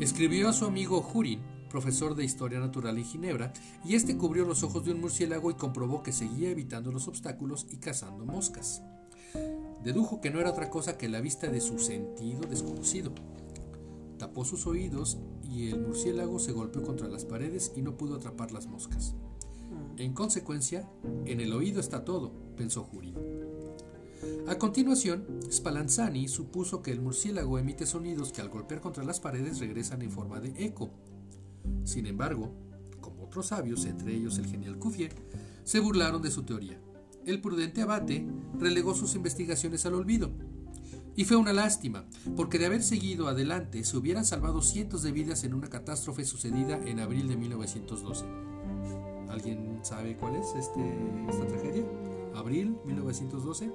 Escribió 0.00 0.48
a 0.48 0.52
su 0.52 0.64
amigo 0.64 1.00
Jurin, 1.02 1.40
profesor 1.68 2.14
de 2.14 2.24
historia 2.24 2.60
natural 2.60 2.98
en 2.98 3.04
Ginebra, 3.04 3.52
y 3.84 3.94
este 3.94 4.16
cubrió 4.16 4.44
los 4.44 4.62
ojos 4.62 4.84
de 4.84 4.92
un 4.92 5.00
murciélago 5.00 5.50
y 5.50 5.54
comprobó 5.54 6.02
que 6.02 6.12
seguía 6.12 6.50
evitando 6.50 6.92
los 6.92 7.08
obstáculos 7.08 7.66
y 7.70 7.76
cazando 7.76 8.26
moscas. 8.26 8.82
Dedujo 9.82 10.20
que 10.20 10.30
no 10.30 10.40
era 10.40 10.50
otra 10.50 10.70
cosa 10.70 10.98
que 10.98 11.08
la 11.08 11.20
vista 11.20 11.48
de 11.48 11.60
su 11.60 11.78
sentido 11.78 12.42
desconocido. 12.42 13.12
Tapó 14.18 14.44
sus 14.44 14.66
oídos 14.66 15.18
y 15.42 15.70
el 15.70 15.80
murciélago 15.80 16.38
se 16.38 16.52
golpeó 16.52 16.82
contra 16.82 17.08
las 17.08 17.24
paredes 17.24 17.72
y 17.74 17.82
no 17.82 17.96
pudo 17.96 18.16
atrapar 18.16 18.52
las 18.52 18.66
moscas. 18.66 19.14
En 19.96 20.12
consecuencia, 20.12 20.88
en 21.24 21.40
el 21.40 21.52
oído 21.52 21.80
está 21.80 22.04
todo, 22.04 22.32
pensó 22.56 22.84
Jurin. 22.84 23.14
A 24.48 24.58
continuación, 24.58 25.24
Spallanzani 25.50 26.26
supuso 26.26 26.82
que 26.82 26.90
el 26.90 27.00
murciélago 27.00 27.58
emite 27.58 27.86
sonidos 27.86 28.32
que 28.32 28.40
al 28.40 28.48
golpear 28.48 28.80
contra 28.80 29.04
las 29.04 29.20
paredes 29.20 29.60
regresan 29.60 30.02
en 30.02 30.10
forma 30.10 30.40
de 30.40 30.64
eco. 30.64 30.90
Sin 31.84 32.06
embargo, 32.06 32.52
como 33.00 33.24
otros 33.24 33.46
sabios, 33.46 33.84
entre 33.84 34.14
ellos 34.14 34.38
el 34.38 34.46
genial 34.46 34.78
Cuvier, 34.78 35.14
se 35.62 35.78
burlaron 35.78 36.22
de 36.22 36.32
su 36.32 36.42
teoría. 36.42 36.80
El 37.24 37.40
prudente 37.40 37.82
abate 37.82 38.26
relegó 38.58 38.94
sus 38.96 39.14
investigaciones 39.14 39.86
al 39.86 39.94
olvido. 39.94 40.32
Y 41.14 41.24
fue 41.24 41.36
una 41.36 41.52
lástima, 41.52 42.04
porque 42.36 42.58
de 42.58 42.66
haber 42.66 42.82
seguido 42.82 43.28
adelante 43.28 43.84
se 43.84 43.96
hubieran 43.96 44.24
salvado 44.24 44.60
cientos 44.60 45.02
de 45.02 45.12
vidas 45.12 45.44
en 45.44 45.54
una 45.54 45.68
catástrofe 45.68 46.24
sucedida 46.24 46.80
en 46.84 46.98
abril 46.98 47.28
de 47.28 47.36
1912. 47.36 48.24
¿Alguien 49.28 49.78
sabe 49.82 50.16
cuál 50.16 50.34
es 50.34 50.46
este, 50.58 50.80
esta 51.28 51.46
tragedia? 51.46 51.84
Abril 52.34 52.76
1912. 52.84 53.70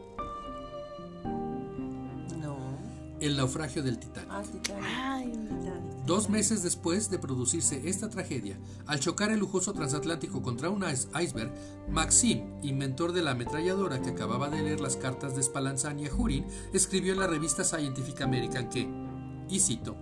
El 3.28 3.36
naufragio 3.38 3.84
del 3.84 4.00
Titanic. 4.00 4.30
Ah, 4.32 4.42
Titanic. 4.42 4.84
Ay, 4.96 5.32
Titanic. 5.32 6.06
Dos 6.06 6.30
meses 6.30 6.64
después 6.64 7.10
de 7.10 7.20
producirse 7.20 7.90
esta 7.90 8.10
tragedia, 8.10 8.58
al 8.86 9.02
chocar 9.02 9.32
el 9.32 9.40
lujoso 9.40 9.74
transatlántico 9.74 10.42
contra 10.42 10.70
un 10.70 10.84
ice- 10.84 11.10
iceberg, 11.22 11.52
Maxim, 11.90 12.44
inventor 12.64 13.12
de 13.12 13.22
la 13.24 13.32
ametralladora 13.32 14.02
que 14.02 14.12
acababa 14.12 14.50
de 14.50 14.62
leer 14.64 14.80
las 14.80 14.96
cartas 14.96 15.36
de 15.36 15.44
Spallanzani 15.44 16.06
a 16.06 16.10
Jurin, 16.10 16.46
escribió 16.74 17.12
en 17.12 17.20
la 17.20 17.28
revista 17.28 17.66
Scientific 17.66 18.22
American 18.22 18.70
que, 18.70 18.88
y 19.50 19.60
cito, 19.60 19.98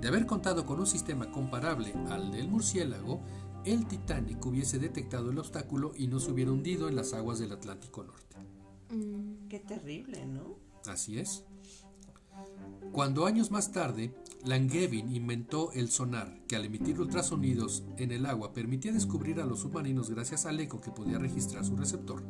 de 0.00 0.08
haber 0.08 0.24
contado 0.24 0.64
con 0.64 0.80
un 0.80 0.86
sistema 0.86 1.30
comparable 1.30 1.92
al 2.08 2.32
del 2.32 2.48
murciélago, 2.48 3.20
el 3.66 3.86
Titanic 3.86 4.44
hubiese 4.46 4.78
detectado 4.78 5.30
el 5.30 5.38
obstáculo 5.38 5.92
y 5.94 6.06
no 6.08 6.18
se 6.20 6.30
hubiera 6.32 6.50
hundido 6.50 6.88
en 6.88 6.96
las 6.96 7.12
aguas 7.12 7.38
del 7.38 7.52
Atlántico 7.52 8.02
Norte. 8.02 8.36
mm, 8.90 9.48
Qué 9.48 9.60
terrible, 9.60 10.24
¿no? 10.26 10.56
Así 10.86 11.18
es. 11.18 11.44
Cuando 12.92 13.26
años 13.26 13.50
más 13.50 13.72
tarde, 13.72 14.14
Langevin 14.44 15.14
inventó 15.14 15.72
el 15.72 15.88
sonar, 15.90 16.38
que 16.46 16.56
al 16.56 16.64
emitir 16.64 17.00
ultrasonidos 17.00 17.84
en 17.96 18.12
el 18.12 18.26
agua 18.26 18.52
permitía 18.52 18.92
descubrir 18.92 19.40
a 19.40 19.46
los 19.46 19.60
submarinos 19.60 20.10
gracias 20.10 20.46
al 20.46 20.60
eco 20.60 20.80
que 20.80 20.90
podía 20.90 21.18
registrar 21.18 21.64
su 21.64 21.76
receptor. 21.76 22.22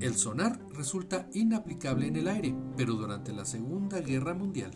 El 0.00 0.14
sonar 0.16 0.58
resulta 0.72 1.28
inaplicable 1.34 2.06
en 2.06 2.16
el 2.16 2.28
aire, 2.28 2.54
pero 2.76 2.94
durante 2.94 3.32
la 3.32 3.44
Segunda 3.44 4.00
Guerra 4.00 4.34
Mundial 4.34 4.72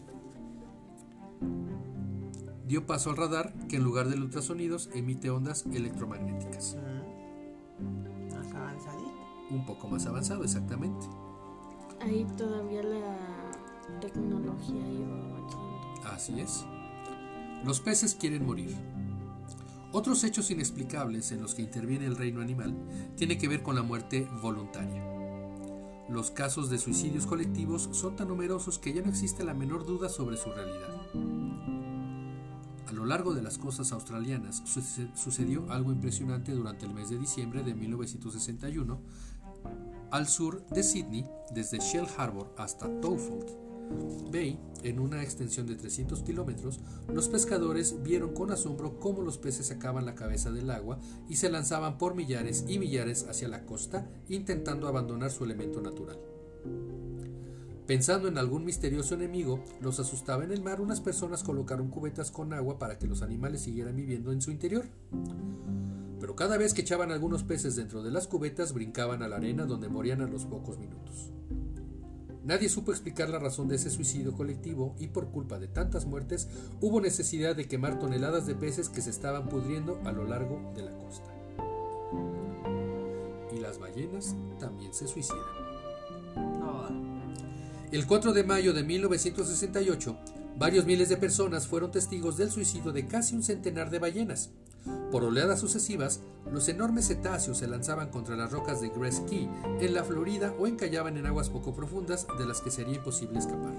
dio 2.68 2.87
paso 2.87 3.11
al 3.11 3.16
radar 3.16 3.54
que 3.66 3.76
en 3.76 3.85
lugar 3.85 4.09
de 4.09 4.20
ultrasonidos 4.20 4.90
emite 4.94 5.31
ondas 5.31 5.64
electromagnéticas. 5.72 6.76
Mm. 6.76 8.35
Más 8.35 8.52
avanzadito. 8.52 9.09
un 9.50 9.64
poco 9.64 9.88
más 9.88 10.07
avanzado, 10.07 10.44
exactamente. 10.44 11.07
Ahí 12.00 12.26
todavía 12.37 12.83
la 12.83 13.47
tecnología 14.01 14.88
iba 14.88 15.16
avanzando. 15.16 16.09
Así 16.12 16.40
es. 16.40 16.64
Los 17.64 17.81
peces 17.81 18.14
quieren 18.14 18.46
morir. 18.46 18.74
Otros 19.92 20.22
hechos 20.24 20.51
inexplicables 20.51 21.33
en 21.33 21.40
los 21.40 21.55
que 21.55 21.62
interviene 21.62 22.07
el 22.07 22.16
reino 22.16 22.40
animal 22.40 22.77
tiene 23.16 23.38
que 23.38 23.48
ver 23.48 23.62
con 23.62 23.74
la 23.74 23.83
muerte 23.83 24.29
voluntaria. 24.42 25.03
Los 26.09 26.31
casos 26.31 26.70
de 26.70 26.79
suicidios 26.79 27.27
colectivos 27.27 27.88
son 27.92 28.16
tan 28.16 28.29
numerosos 28.29 28.79
que 28.79 28.92
ya 28.92 29.03
no 29.03 29.09
existe 29.11 29.44
la 29.44 29.55
menor 29.55 29.85
duda 29.87 30.09
sobre 30.09 30.37
su 30.37 30.51
realidad. 30.51 30.88
A 32.87 32.92
lo 32.92 33.05
largo 33.05 33.35
de 33.35 33.42
las 33.42 33.59
costas 33.59 33.92
australianas 33.92 34.62
suce- 34.64 35.11
sucedió 35.14 35.70
algo 35.70 35.92
impresionante 35.92 36.53
durante 36.53 36.87
el 36.87 36.94
mes 36.94 37.11
de 37.11 37.18
diciembre 37.18 37.62
de 37.62 37.74
1961 37.74 38.98
al 40.11 40.27
sur 40.27 40.64
de 40.68 40.83
Sydney, 40.83 41.27
desde 41.55 41.79
Shell 41.81 42.07
Harbour 42.16 42.55
hasta 42.57 42.88
Towfold 43.01 43.67
Bay, 44.31 44.59
en 44.83 45.01
una 45.01 45.22
extensión 45.22 45.66
de 45.66 45.77
300 45.77 46.22
kilómetros, 46.22 46.81
los 47.12 47.29
pescadores 47.29 48.03
vieron 48.03 48.35
con 48.35 48.51
asombro 48.51 48.98
cómo 49.01 49.22
los 49.22 49.38
peces 49.38 49.66
sacaban 49.66 50.07
la 50.07 50.14
cabeza 50.14 50.51
del 50.51 50.70
agua 50.70 50.98
y 51.29 51.37
se 51.37 51.51
lanzaban 51.51 51.98
por 51.98 52.14
millares 52.14 52.64
y 52.68 52.79
millares 52.79 53.27
hacia 53.29 53.48
la 53.48 53.64
costa, 53.64 54.09
intentando 54.29 54.87
abandonar 54.87 55.31
su 55.31 55.44
elemento 55.44 55.81
natural. 55.81 56.18
Pensando 57.87 58.29
en 58.29 58.37
algún 58.37 58.66
misterioso 58.66 59.14
enemigo, 59.14 59.64
los 59.81 59.98
asustaba 59.98 60.44
en 60.44 60.53
el 60.53 60.62
mar, 60.62 60.83
unas 60.83 61.01
personas 61.01 61.42
colocaron 61.42 61.88
cubetas 61.88 62.31
con 62.31 62.53
agua 62.53 62.79
para 62.79 62.98
que 62.98 63.07
los 63.07 63.22
animales 63.22 63.62
siguieran 63.62 63.96
viviendo 63.96 64.31
en 64.31 64.42
su 64.42 64.51
interior. 64.51 64.85
Pero 66.20 66.37
cada 66.37 66.59
vez 66.59 66.74
que 66.74 66.83
echaban 66.83 67.12
algunos 67.12 67.44
peces 67.44 67.77
dentro 67.77 68.03
de 68.03 68.11
las 68.11 68.27
cubetas, 68.27 68.74
brincaban 68.74 69.22
a 69.22 69.29
la 69.29 69.37
arena 69.37 69.64
donde 69.64 69.88
morían 69.88 70.20
a 70.20 70.27
los 70.27 70.44
pocos 70.44 70.79
minutos. 70.79 71.33
Nadie 72.44 72.68
supo 72.68 72.92
explicar 72.92 73.29
la 73.29 73.38
razón 73.38 73.68
de 73.68 73.77
ese 73.77 73.90
suicidio 73.90 74.33
colectivo 74.33 74.94
y 74.98 75.09
por 75.09 75.31
culpa 75.31 75.59
de 75.59 75.68
tantas 75.68 76.07
muertes 76.07 76.48
hubo 76.81 77.01
necesidad 77.01 77.57
de 77.57 77.66
quemar 77.66 77.98
toneladas 77.98 78.46
de 78.46 78.55
peces 78.55 78.88
que 78.88 79.03
se 79.03 79.11
estaban 79.11 79.48
pudriendo 79.48 80.01
a 80.05 80.12
lo 80.12 80.24
largo 80.24 80.72
de 80.74 80.83
la 80.83 80.92
costa. 80.96 81.35
Y 83.55 83.61
las 83.61 83.79
ballenas 83.79 84.35
también 84.59 84.94
se 84.94 85.09
suicidan. 85.09 85.44
El 87.90 88.07
4 88.07 88.33
de 88.35 88.44
mayo 88.44 88.74
de 88.74 88.83
1968, 88.83 90.16
varios 90.59 90.87
miles 90.87 91.09
de 91.09 91.16
personas 91.16 91.68
fueron 91.68 91.92
testigos 91.92 92.37
del 92.37 92.51
suicidio 92.51 92.92
de 92.92 93.07
casi 93.07 93.37
un 93.37 93.44
centenar 93.44 93.90
de 93.90 94.01
ballenas. 94.01 94.51
Por 95.12 95.25
oleadas 95.25 95.61
sucesivas, 95.61 96.21
los 96.53 96.68
enormes 96.68 97.07
cetáceos 97.07 97.59
se 97.59 97.68
lanzaban 97.68 98.11
contra 98.11 98.37
las 98.37 98.53
rocas 98.53 98.81
de 98.81 98.88
Grass 98.88 99.21
Key 99.29 99.49
en 99.81 99.94
la 99.94 100.05
Florida 100.05 100.55
o 100.59 100.66
encallaban 100.66 101.16
en 101.16 101.27
aguas 101.27 101.49
poco 101.49 101.75
profundas 101.75 102.27
de 102.38 102.47
las 102.47 102.61
que 102.61 102.71
sería 102.71 102.97
imposible 102.97 103.38
escapar. 103.38 103.75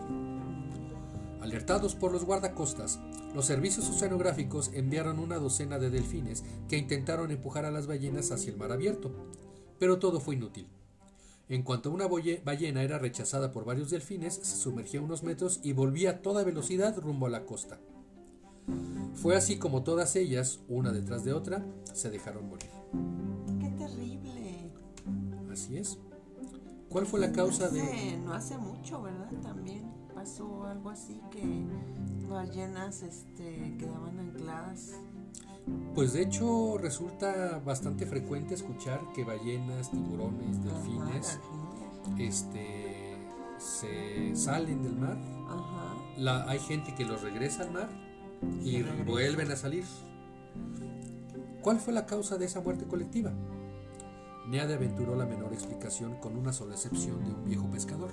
Alertados 1.42 1.96
por 1.96 2.12
los 2.12 2.26
guardacostas, 2.26 3.00
los 3.34 3.46
servicios 3.46 3.90
oceanográficos 3.90 4.72
enviaron 4.74 5.20
una 5.20 5.38
docena 5.38 5.80
de 5.80 5.90
delfines 5.90 6.44
que 6.68 6.78
intentaron 6.78 7.32
empujar 7.32 7.66
a 7.66 7.72
las 7.72 7.88
ballenas 7.88 8.32
hacia 8.32 8.52
el 8.52 8.58
mar 8.58 8.72
abierto, 8.72 9.12
pero 9.80 10.00
todo 10.00 10.20
fue 10.20 10.36
inútil. 10.36 10.68
En 11.50 11.64
cuanto 11.64 11.90
una 11.92 12.08
boye- 12.08 12.42
ballena 12.44 12.84
era 12.84 13.00
rechazada 13.00 13.52
por 13.52 13.66
varios 13.66 13.90
delfines, 13.90 14.36
se 14.36 14.56
sumergía 14.58 15.02
unos 15.02 15.24
metros 15.24 15.60
y 15.64 15.74
volvía 15.74 16.12
a 16.12 16.22
toda 16.22 16.44
velocidad 16.44 16.96
rumbo 17.00 17.26
a 17.26 17.30
la 17.30 17.46
costa. 17.46 17.80
Fue 19.16 19.36
así 19.36 19.58
como 19.58 19.82
todas 19.84 20.16
ellas, 20.16 20.60
una 20.68 20.92
detrás 20.92 21.24
de 21.24 21.34
otra, 21.34 21.66
se 21.94 22.12
dejaron 22.12 22.48
morir. 22.50 22.70
qué 23.60 23.70
terrible. 23.72 24.72
Así 25.52 25.78
es. 25.78 25.98
¿Cuál 26.88 27.08
fue 27.08 27.20
la 27.20 27.32
causa 27.32 27.66
Hace- 27.66 27.82
de...? 27.82 28.18
No 28.24 28.34
hace 28.34 28.58
mucho, 28.58 29.02
¿verdad? 29.02 29.30
También 29.42 29.92
pasó 30.14 30.66
algo 30.66 30.92
así 30.92 31.20
que 31.32 31.66
ballenas 32.30 33.02
este, 33.02 33.76
quedaban 33.80 34.20
ancladas. 34.20 35.00
Pues 35.96 36.14
de 36.14 36.22
hecho 36.22 36.78
resulta 36.78 37.62
bastante 37.66 38.06
frecuente 38.06 38.54
escuchar 38.54 39.02
que 39.14 39.24
ballenas, 39.24 39.92
tiburones, 39.92 40.64
delfines, 40.64 41.40
Ajá, 41.40 42.16
este, 42.18 43.18
se 43.58 44.36
salen 44.36 44.84
del 44.84 44.96
mar. 44.96 45.18
Ajá. 45.48 45.96
La, 46.18 46.50
hay 46.50 46.60
gente 46.60 46.94
que 46.96 47.06
los 47.06 47.22
regresa 47.22 47.64
al 47.64 47.72
mar 47.72 47.90
y 48.64 48.82
vuelven 49.06 49.52
a 49.52 49.56
salir. 49.56 49.84
¿Cuál 51.62 51.80
fue 51.80 51.94
la 51.94 52.06
causa 52.06 52.38
de 52.38 52.46
esa 52.46 52.62
muerte 52.62 52.86
colectiva? 52.86 53.34
Nadie 54.48 54.76
aventuró 54.76 55.16
la 55.16 55.26
menor 55.26 55.54
explicación 55.54 56.16
con 56.16 56.36
una 56.38 56.54
sola 56.54 56.74
excepción 56.74 57.24
de 57.24 57.32
un 57.32 57.46
viejo 57.46 57.70
pescador. 57.70 58.12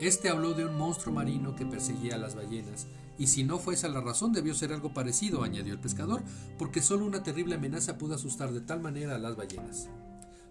Este 0.00 0.30
habló 0.30 0.54
de 0.54 0.64
un 0.64 0.78
monstruo 0.78 1.14
marino 1.14 1.54
que 1.54 1.66
perseguía 1.66 2.14
a 2.14 2.18
las 2.18 2.34
ballenas, 2.34 2.86
y 3.18 3.26
si 3.26 3.44
no 3.44 3.58
fue 3.58 3.74
esa 3.74 3.90
la 3.90 4.00
razón 4.00 4.32
debió 4.32 4.54
ser 4.54 4.72
algo 4.72 4.94
parecido, 4.94 5.42
añadió 5.42 5.74
el 5.74 5.78
pescador, 5.78 6.22
porque 6.56 6.80
solo 6.80 7.04
una 7.04 7.22
terrible 7.22 7.56
amenaza 7.56 7.98
pudo 7.98 8.14
asustar 8.14 8.50
de 8.50 8.62
tal 8.62 8.80
manera 8.80 9.16
a 9.16 9.18
las 9.18 9.36
ballenas. 9.36 9.90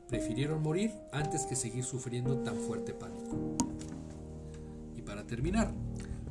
Prefirieron 0.08 0.62
morir 0.62 0.92
antes 1.12 1.48
que 1.48 1.56
seguir 1.56 1.84
sufriendo 1.84 2.38
tan 2.44 2.58
fuerte 2.58 2.94
pánico. 2.94 3.58
Y 4.96 5.02
para 5.02 5.26
terminar, 5.26 5.74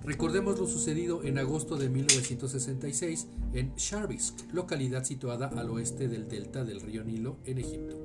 recordemos 0.04 0.60
lo 0.60 0.68
sucedido 0.68 1.24
en 1.24 1.38
agosto 1.38 1.76
de 1.76 1.88
1966 1.88 3.26
en 3.52 3.74
Sharbisk, 3.74 4.52
localidad 4.52 5.02
situada 5.02 5.48
al 5.48 5.70
oeste 5.70 6.06
del 6.06 6.28
delta 6.28 6.62
del 6.62 6.80
río 6.80 7.02
Nilo 7.02 7.38
en 7.46 7.58
Egipto, 7.58 7.96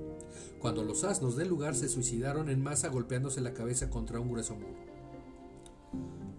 cuando 0.57 0.83
los 0.83 1.03
asnos 1.03 1.35
del 1.35 1.49
lugar 1.49 1.75
se 1.75 1.87
suicidaron 1.87 2.49
en 2.49 2.63
masa 2.63 2.87
golpeándose 2.87 3.41
la 3.41 3.53
cabeza 3.53 3.91
contra 3.91 4.19
un 4.19 4.31
grueso 4.31 4.55
muro. 4.55 4.92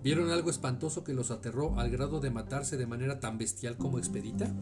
¿Vieron 0.04 0.30
algo 0.30 0.50
espantoso 0.50 1.02
que 1.02 1.14
los 1.14 1.30
aterró 1.30 1.80
al 1.80 1.88
grado 1.90 2.20
de 2.20 2.30
matarse 2.30 2.76
de 2.76 2.86
manera 2.86 3.20
tan 3.20 3.38
bestial 3.38 3.78
como 3.78 3.98
expedita? 3.98 4.52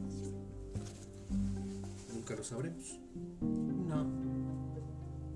Nunca 2.15 2.37
lo 2.37 2.45
sabremos. 2.45 3.01
No. 3.41 4.07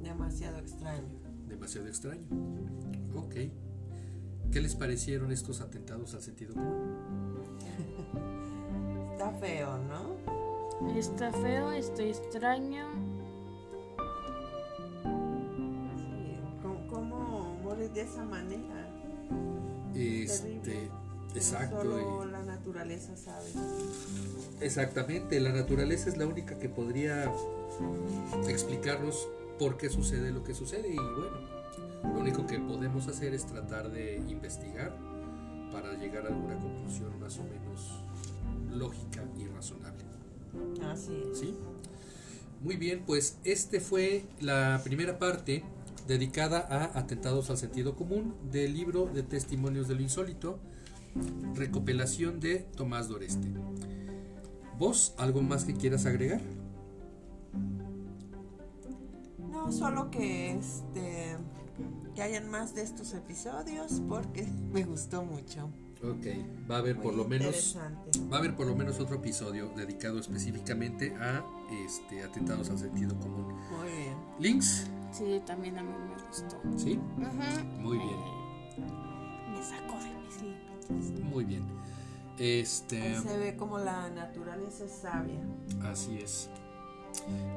Demasiado 0.01 0.59
extraño. 0.59 1.09
Demasiado 1.49 1.89
extraño. 1.89 2.25
Ok. 3.17 3.35
¿Qué 4.53 4.61
les 4.61 4.77
parecieron 4.77 5.33
estos 5.33 5.61
atentados 5.61 6.15
al 6.15 6.23
sentido 6.23 6.55
común? 6.55 7.59
Está 9.13 9.33
feo, 9.41 9.77
¿no? 9.89 10.97
Está 10.97 11.33
feo, 11.33 11.73
está 11.73 12.05
extraño. 12.05 12.87
Sí. 15.03 16.39
¿Cómo, 16.63 16.87
cómo 16.87 17.59
morir 17.65 17.91
de 17.91 18.03
esa 18.03 18.25
manera? 18.25 18.96
Este, 19.95 20.49
Terrible. 20.63 20.91
exacto. 21.35 21.83
Solo 21.83 22.25
la 22.27 22.43
naturaleza 22.43 23.17
sabe. 23.17 23.47
Exactamente, 24.61 25.41
la 25.41 25.53
naturaleza 25.53 26.09
es 26.09 26.17
la 26.17 26.27
única 26.27 26.59
que 26.59 26.69
podría 26.69 27.31
explicarnos 28.49 29.29
por 29.59 29.77
qué 29.77 29.89
sucede 29.89 30.31
lo 30.33 30.45
que 30.45 30.55
sucede 30.55 30.89
y 30.89 30.97
bueno, 30.97 31.57
lo 32.15 32.21
único 32.21 32.47
que 32.47 32.59
podemos 32.59 33.09
hacer 33.09 33.35
es 33.35 33.47
tratar 33.47 33.91
de 33.91 34.17
investigar 34.29 34.97
para 35.73 35.95
llegar 35.95 36.27
a 36.27 36.29
alguna 36.29 36.59
conclusión 36.59 37.19
más 37.21 37.39
o 37.39 37.45
menos 37.45 38.03
lógica 38.71 39.25
y 39.39 39.47
razonable. 39.47 40.05
Así 40.85 41.23
es. 41.31 41.39
¿Sí? 41.39 41.55
Muy 42.63 42.77
bien, 42.77 43.03
pues 43.07 43.39
este 43.45 43.81
fue 43.81 44.25
la 44.41 44.81
primera 44.85 45.19
parte 45.19 45.63
dedicada 46.07 46.67
a 46.71 46.99
atentados 46.99 47.51
al 47.51 47.59
sentido 47.59 47.97
común 47.97 48.35
del 48.51 48.75
libro 48.75 49.07
de 49.07 49.23
testimonios 49.23 49.89
de 49.89 49.95
lo 49.95 50.03
insólito, 50.03 50.59
recopilación 51.55 52.41
de 52.41 52.59
Tomás 52.77 53.09
Doreste. 53.09 53.49
¿Vos 54.79 55.15
algo 55.19 55.43
más 55.43 55.65
que 55.65 55.75
quieras 55.75 56.07
agregar? 56.07 56.41
No, 59.51 59.73
solo 59.73 60.11
que 60.11 60.53
este 60.53 61.37
que 62.15 62.23
hayan 62.23 62.49
más 62.51 62.75
de 62.75 62.83
estos 62.83 63.13
episodios 63.13 64.03
porque 64.09 64.47
me 64.73 64.85
gustó 64.85 65.23
mucho. 65.23 65.71
Ok, 66.03 66.27
va 66.71 66.77
a 66.77 66.79
haber 66.79 67.01
por 67.01 67.15
lo 67.15 67.25
menos 67.25 67.77
va 68.31 68.37
a 68.37 68.39
haber 68.41 68.55
por 68.55 68.67
lo 68.67 68.77
menos 68.77 69.01
otro 69.01 69.17
episodio 69.17 69.71
dedicado 69.75 70.19
específicamente 70.19 71.15
a 71.17 71.43
este 71.87 72.23
atentados 72.23 72.69
al 72.69 72.79
sentido 72.79 73.19
común. 73.19 73.55
Muy 73.79 73.89
bien. 73.89 74.17
Links, 74.39 74.87
Sí, 75.17 75.41
también 75.47 75.79
a 75.79 75.83
mí 75.83 75.93
me 75.93 76.27
gustó. 76.29 76.57
¿sí? 76.77 76.99
Muy 77.81 77.99
bien. 77.99 78.17
Me 79.51 79.63
sacó 79.63 79.99
de 79.99 80.15
mis 80.27 80.43
límites. 80.43 81.25
Muy 81.25 81.45
bien. 81.45 81.65
Este, 82.39 83.19
Se 83.21 83.39
ve 83.39 83.57
como 83.57 83.79
la 83.79 84.11
naturaleza 84.11 84.85
es 84.85 84.93
sabia. 84.93 85.41
así 85.85 86.19
es. 86.19 86.51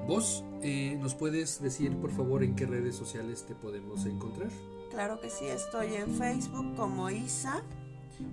Vos 0.08 0.44
eh, 0.62 0.98
nos 1.02 1.16
puedes 1.16 1.62
decir 1.62 1.96
por 1.98 2.12
favor 2.12 2.44
en 2.44 2.56
qué 2.56 2.66
redes 2.66 2.96
sociales 2.96 3.46
te 3.46 3.56
podemos 3.56 4.06
encontrar. 4.06 4.50
Claro 4.90 5.20
que 5.20 5.30
sí, 5.30 5.46
estoy 5.46 5.96
en 5.96 6.10
Facebook 6.16 6.76
como 6.76 7.10
Isa 7.10 7.62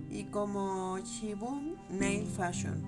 y 0.09 0.23
como 0.25 0.97
Shibun 0.99 1.75
Nail 1.89 2.25
Fashion. 2.25 2.81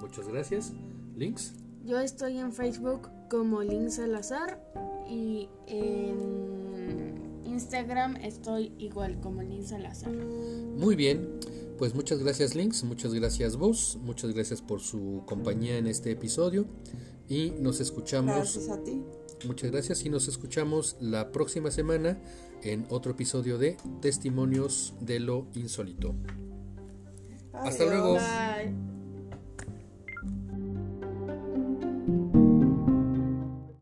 Muchas 0.00 0.28
gracias. 0.28 0.72
Links. 1.16 1.54
Yo 1.84 1.98
estoy 2.00 2.38
en 2.38 2.52
Facebook 2.52 3.08
como 3.30 3.62
Link 3.62 3.88
Salazar 3.88 4.60
y 5.08 5.48
en 5.66 7.42
Instagram 7.44 8.16
estoy 8.16 8.72
igual 8.78 9.20
como 9.20 9.42
Link 9.42 9.62
Salazar. 9.62 10.12
Muy 10.12 10.96
bien, 10.96 11.38
pues 11.78 11.94
muchas 11.94 12.18
gracias 12.20 12.54
Links, 12.54 12.84
muchas 12.84 13.14
gracias 13.14 13.56
vos, 13.56 13.98
muchas 14.02 14.32
gracias 14.32 14.60
por 14.60 14.80
su 14.80 15.22
compañía 15.26 15.78
en 15.78 15.86
este 15.86 16.10
episodio 16.10 16.66
y 17.28 17.50
nos 17.60 17.80
escuchamos. 17.80 18.34
Gracias 18.34 18.68
a 18.68 18.82
ti. 18.82 19.02
Muchas 19.46 19.70
gracias 19.70 20.04
y 20.04 20.08
nos 20.08 20.28
escuchamos 20.28 20.96
la 21.00 21.30
próxima 21.30 21.70
semana 21.70 22.18
en 22.62 22.86
otro 22.88 23.12
episodio 23.12 23.58
de 23.58 23.76
Testimonios 24.00 24.94
de 25.00 25.20
lo 25.20 25.46
Insólito. 25.54 26.14
Hasta 27.52 27.84
luego. 27.84 28.14
Bye. 28.14 29.03